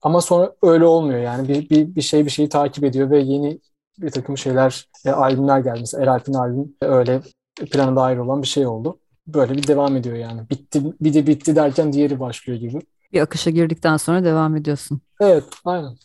Ama 0.03 0.21
sonra 0.21 0.53
öyle 0.63 0.85
olmuyor 0.85 1.21
yani 1.21 1.49
bir, 1.49 1.71
bir, 1.71 1.95
bir 1.95 2.03
şey 2.03 2.25
bir 2.25 2.31
şeyi 2.31 2.49
takip 2.49 2.85
ediyor 2.85 3.11
ve 3.11 3.21
yeni 3.21 3.61
bir 3.99 4.11
takım 4.11 4.39
şeyler, 4.39 4.89
e, 5.05 5.11
albümler 5.11 5.59
geldi. 5.59 5.81
Mesela 5.81 6.03
Eralp'in 6.03 6.35
albüm 6.35 6.75
öyle 6.81 7.21
planında 7.73 8.03
ayrı 8.03 8.25
olan 8.25 8.43
bir 8.43 8.47
şey 8.47 8.67
oldu. 8.67 8.99
Böyle 9.27 9.55
bir 9.55 9.67
devam 9.67 9.97
ediyor 9.97 10.17
yani. 10.17 10.51
Bitti, 10.51 10.83
bir 11.01 11.15
de 11.15 11.27
bitti 11.27 11.57
derken 11.57 11.93
diğeri 11.93 12.21
başlıyor 12.21 12.61
gibi. 12.61 12.79
Bir 13.13 13.21
akışa 13.21 13.51
girdikten 13.51 13.97
sonra 13.97 14.25
devam 14.25 14.57
ediyorsun. 14.57 15.01
Evet, 15.21 15.45
aynen. 15.65 15.97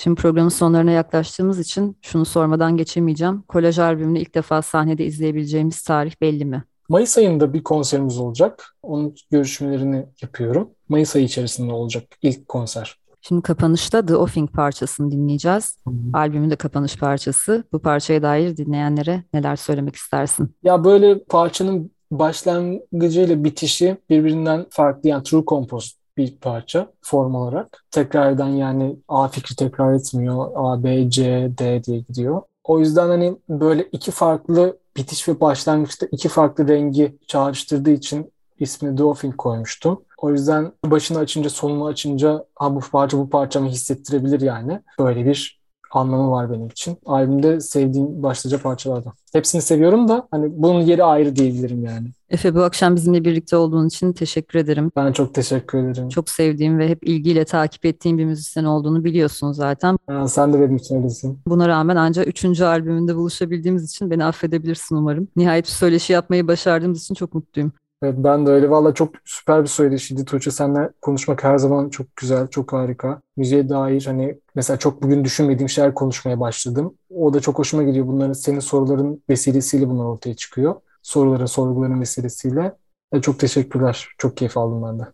Şimdi 0.00 0.20
programın 0.20 0.48
sonlarına 0.48 0.90
yaklaştığımız 0.90 1.58
için 1.58 1.96
şunu 2.02 2.24
sormadan 2.24 2.76
geçemeyeceğim. 2.76 3.42
Kolaj 3.42 3.78
albümünü 3.78 4.18
ilk 4.18 4.34
defa 4.34 4.62
sahnede 4.62 5.04
izleyebileceğimiz 5.04 5.82
tarih 5.82 6.12
belli 6.20 6.44
mi? 6.44 6.64
Mayıs 6.88 7.18
ayında 7.18 7.52
bir 7.54 7.64
konserimiz 7.64 8.18
olacak. 8.18 8.76
Onun 8.82 9.14
görüşmelerini 9.30 10.06
yapıyorum. 10.22 10.70
Mayıs 10.88 11.16
ayı 11.16 11.24
içerisinde 11.24 11.72
olacak 11.72 12.04
ilk 12.22 12.48
konser. 12.48 12.98
Şimdi 13.20 13.42
kapanışta 13.42 14.06
The 14.06 14.16
Offing 14.16 14.52
parçasını 14.52 15.10
dinleyeceğiz. 15.10 15.78
Hı. 15.88 15.92
Albümün 16.12 16.50
de 16.50 16.56
kapanış 16.56 16.96
parçası. 16.96 17.64
Bu 17.72 17.78
parçaya 17.78 18.22
dair 18.22 18.56
dinleyenlere 18.56 19.24
neler 19.34 19.56
söylemek 19.56 19.96
istersin? 19.96 20.54
Ya 20.62 20.84
böyle 20.84 21.24
parçanın 21.24 21.90
başlangıcıyla 22.10 23.44
bitişi 23.44 23.96
birbirinden 24.10 24.66
farklı. 24.70 25.08
Yani 25.08 25.22
True 25.22 25.44
Compost 25.46 25.97
bir 26.18 26.36
parça 26.36 26.92
form 27.02 27.34
olarak. 27.34 27.84
Tekrar 27.90 28.32
eden 28.32 28.48
yani 28.48 28.96
A 29.08 29.28
fikri 29.28 29.56
tekrar 29.56 29.92
etmiyor. 29.92 30.50
A, 30.54 30.84
B, 30.84 31.10
C, 31.10 31.50
D 31.58 31.84
diye 31.84 31.98
gidiyor. 31.98 32.42
O 32.64 32.78
yüzden 32.80 33.08
hani 33.08 33.36
böyle 33.48 33.88
iki 33.92 34.10
farklı 34.10 34.78
bitiş 34.96 35.28
ve 35.28 35.40
başlangıçta 35.40 36.06
iki 36.12 36.28
farklı 36.28 36.68
rengi 36.68 37.18
çağrıştırdığı 37.26 37.90
için 37.90 38.32
ismini 38.60 39.02
Offing 39.02 39.36
koymuştum. 39.36 40.02
O 40.18 40.30
yüzden 40.30 40.72
başını 40.84 41.18
açınca 41.18 41.50
sonunu 41.50 41.86
açınca 41.86 42.44
ha 42.54 42.74
bu 42.74 42.80
parça 42.80 43.18
bu 43.18 43.30
parça 43.30 43.60
mı 43.60 43.68
hissettirebilir 43.68 44.40
yani. 44.40 44.80
Böyle 44.98 45.26
bir 45.26 45.60
anlamı 45.90 46.30
var 46.30 46.52
benim 46.52 46.66
için. 46.66 46.98
Albümde 47.06 47.60
sevdiğim 47.60 48.22
başlıca 48.22 48.62
parçalardan. 48.62 49.12
Hepsini 49.32 49.62
seviyorum 49.62 50.08
da 50.08 50.28
hani 50.30 50.62
bunun 50.62 50.80
yeri 50.80 51.04
ayrı 51.04 51.36
diyebilirim 51.36 51.84
yani. 51.84 52.08
Efe 52.30 52.54
bu 52.54 52.62
akşam 52.62 52.96
bizimle 52.96 53.24
birlikte 53.24 53.56
olduğun 53.56 53.88
için 53.88 54.12
teşekkür 54.12 54.58
ederim. 54.58 54.90
Ben 54.96 55.12
çok 55.12 55.34
teşekkür 55.34 55.78
ederim. 55.78 56.08
Çok 56.08 56.28
sevdiğim 56.28 56.78
ve 56.78 56.88
hep 56.88 57.08
ilgiyle 57.08 57.44
takip 57.44 57.86
ettiğim 57.86 58.18
bir 58.18 58.24
müzisyen 58.24 58.64
olduğunu 58.64 59.04
biliyorsun 59.04 59.52
zaten. 59.52 59.98
Ha, 60.06 60.28
sen 60.28 60.52
de 60.52 60.60
benim 60.60 60.76
için 60.76 60.96
öylesin. 60.96 61.38
Buna 61.46 61.68
rağmen 61.68 61.96
ancak 61.96 62.28
üçüncü 62.28 62.64
albümünde 62.64 63.16
buluşabildiğimiz 63.16 63.84
için 63.84 64.10
beni 64.10 64.24
affedebilirsin 64.24 64.96
umarım. 64.96 65.28
Nihayet 65.36 65.64
bir 65.64 65.70
söyleşi 65.70 66.12
yapmayı 66.12 66.48
başardığımız 66.48 67.02
için 67.02 67.14
çok 67.14 67.34
mutluyum. 67.34 67.72
Evet 68.02 68.14
ben 68.18 68.46
de 68.46 68.50
öyle. 68.50 68.70
Valla 68.70 68.94
çok 68.94 69.14
süper 69.24 69.62
bir 69.62 69.68
söyleşiydi 69.68 70.24
Tuğçe. 70.24 70.50
Seninle 70.50 70.90
konuşmak 71.02 71.44
her 71.44 71.58
zaman 71.58 71.88
çok 71.88 72.16
güzel, 72.16 72.46
çok 72.46 72.72
harika. 72.72 73.20
Müziğe 73.36 73.68
dair 73.68 74.06
hani 74.06 74.38
mesela 74.54 74.76
çok 74.76 75.02
bugün 75.02 75.24
düşünmediğim 75.24 75.68
şeyler 75.68 75.94
konuşmaya 75.94 76.40
başladım. 76.40 76.94
O 77.10 77.34
da 77.34 77.40
çok 77.40 77.58
hoşuma 77.58 77.82
gidiyor. 77.82 78.06
Bunların 78.06 78.32
senin 78.32 78.60
soruların 78.60 79.22
vesilesiyle 79.30 79.88
bunlar 79.88 80.04
ortaya 80.04 80.34
çıkıyor. 80.34 80.74
Soruların, 81.08 81.46
sorguların 81.46 82.00
vesilesiyle. 82.00 82.76
E, 83.12 83.20
çok 83.20 83.40
teşekkürler. 83.40 84.08
Çok 84.18 84.36
keyif 84.36 84.56
aldım 84.56 84.82
ben 84.82 84.98
de. 84.98 85.12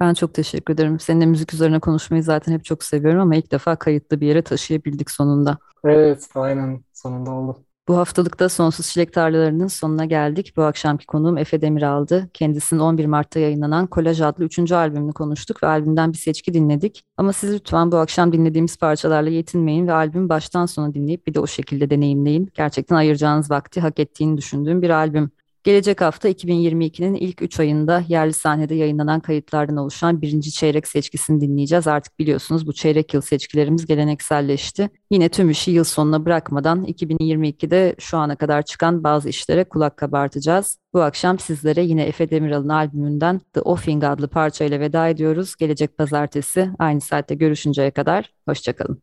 Ben 0.00 0.14
çok 0.14 0.34
teşekkür 0.34 0.74
ederim. 0.74 1.00
Seninle 1.00 1.26
müzik 1.26 1.54
üzerine 1.54 1.80
konuşmayı 1.80 2.22
zaten 2.22 2.52
hep 2.52 2.64
çok 2.64 2.84
seviyorum 2.84 3.20
ama 3.20 3.36
ilk 3.36 3.52
defa 3.52 3.76
kayıtlı 3.76 4.20
bir 4.20 4.26
yere 4.26 4.42
taşıyabildik 4.42 5.10
sonunda. 5.10 5.58
Evet, 5.84 6.28
aynen. 6.34 6.84
Sonunda 6.92 7.30
oldu. 7.30 7.65
Bu 7.88 7.96
haftalıkta 7.96 8.48
Sonsuz 8.48 8.88
Çilek 8.88 9.12
Tarlalarının 9.12 9.66
sonuna 9.66 10.04
geldik. 10.04 10.52
Bu 10.56 10.62
akşamki 10.62 11.06
konuğum 11.06 11.38
Efe 11.38 11.60
Demiral'dı. 11.60 12.30
Kendisinin 12.34 12.80
11 12.80 13.06
Mart'ta 13.06 13.40
yayınlanan 13.40 13.86
Kolaj 13.86 14.20
adlı 14.20 14.44
3. 14.44 14.72
albümünü 14.72 15.12
konuştuk 15.12 15.62
ve 15.62 15.66
albümden 15.66 16.12
bir 16.12 16.18
seçki 16.18 16.54
dinledik. 16.54 17.02
Ama 17.16 17.32
siz 17.32 17.54
lütfen 17.54 17.92
bu 17.92 17.96
akşam 17.96 18.32
dinlediğimiz 18.32 18.76
parçalarla 18.76 19.30
yetinmeyin 19.30 19.86
ve 19.86 19.92
albümü 19.92 20.28
baştan 20.28 20.66
sona 20.66 20.94
dinleyip 20.94 21.26
bir 21.26 21.34
de 21.34 21.40
o 21.40 21.46
şekilde 21.46 21.90
deneyimleyin. 21.90 22.50
Gerçekten 22.54 22.96
ayıracağınız 22.96 23.50
vakti 23.50 23.80
hak 23.80 23.98
ettiğini 23.98 24.36
düşündüğüm 24.36 24.82
bir 24.82 24.90
albüm. 24.90 25.30
Gelecek 25.66 26.00
hafta 26.00 26.28
2022'nin 26.28 27.14
ilk 27.14 27.42
3 27.42 27.60
ayında 27.60 28.04
yerli 28.08 28.32
sahnede 28.32 28.74
yayınlanan 28.74 29.20
kayıtlardan 29.20 29.76
oluşan 29.76 30.22
birinci 30.22 30.52
çeyrek 30.52 30.88
seçkisini 30.88 31.40
dinleyeceğiz. 31.40 31.86
Artık 31.86 32.18
biliyorsunuz 32.18 32.66
bu 32.66 32.72
çeyrek 32.72 33.14
yıl 33.14 33.20
seçkilerimiz 33.20 33.86
gelenekselleşti. 33.86 34.90
Yine 35.10 35.28
tüm 35.28 35.50
işi 35.50 35.70
yıl 35.70 35.84
sonuna 35.84 36.24
bırakmadan 36.24 36.84
2022'de 36.84 37.94
şu 37.98 38.18
ana 38.18 38.36
kadar 38.36 38.62
çıkan 38.62 39.04
bazı 39.04 39.28
işlere 39.28 39.64
kulak 39.64 39.96
kabartacağız. 39.96 40.78
Bu 40.94 41.02
akşam 41.02 41.38
sizlere 41.38 41.82
yine 41.82 42.02
Efe 42.02 42.30
Demiral'ın 42.30 42.68
albümünden 42.68 43.40
The 43.52 43.60
Offing 43.60 44.04
adlı 44.04 44.28
parçayla 44.28 44.80
veda 44.80 45.08
ediyoruz. 45.08 45.56
Gelecek 45.56 45.98
pazartesi 45.98 46.70
aynı 46.78 47.00
saatte 47.00 47.34
görüşünceye 47.34 47.90
kadar 47.90 48.32
hoşçakalın. 48.48 49.02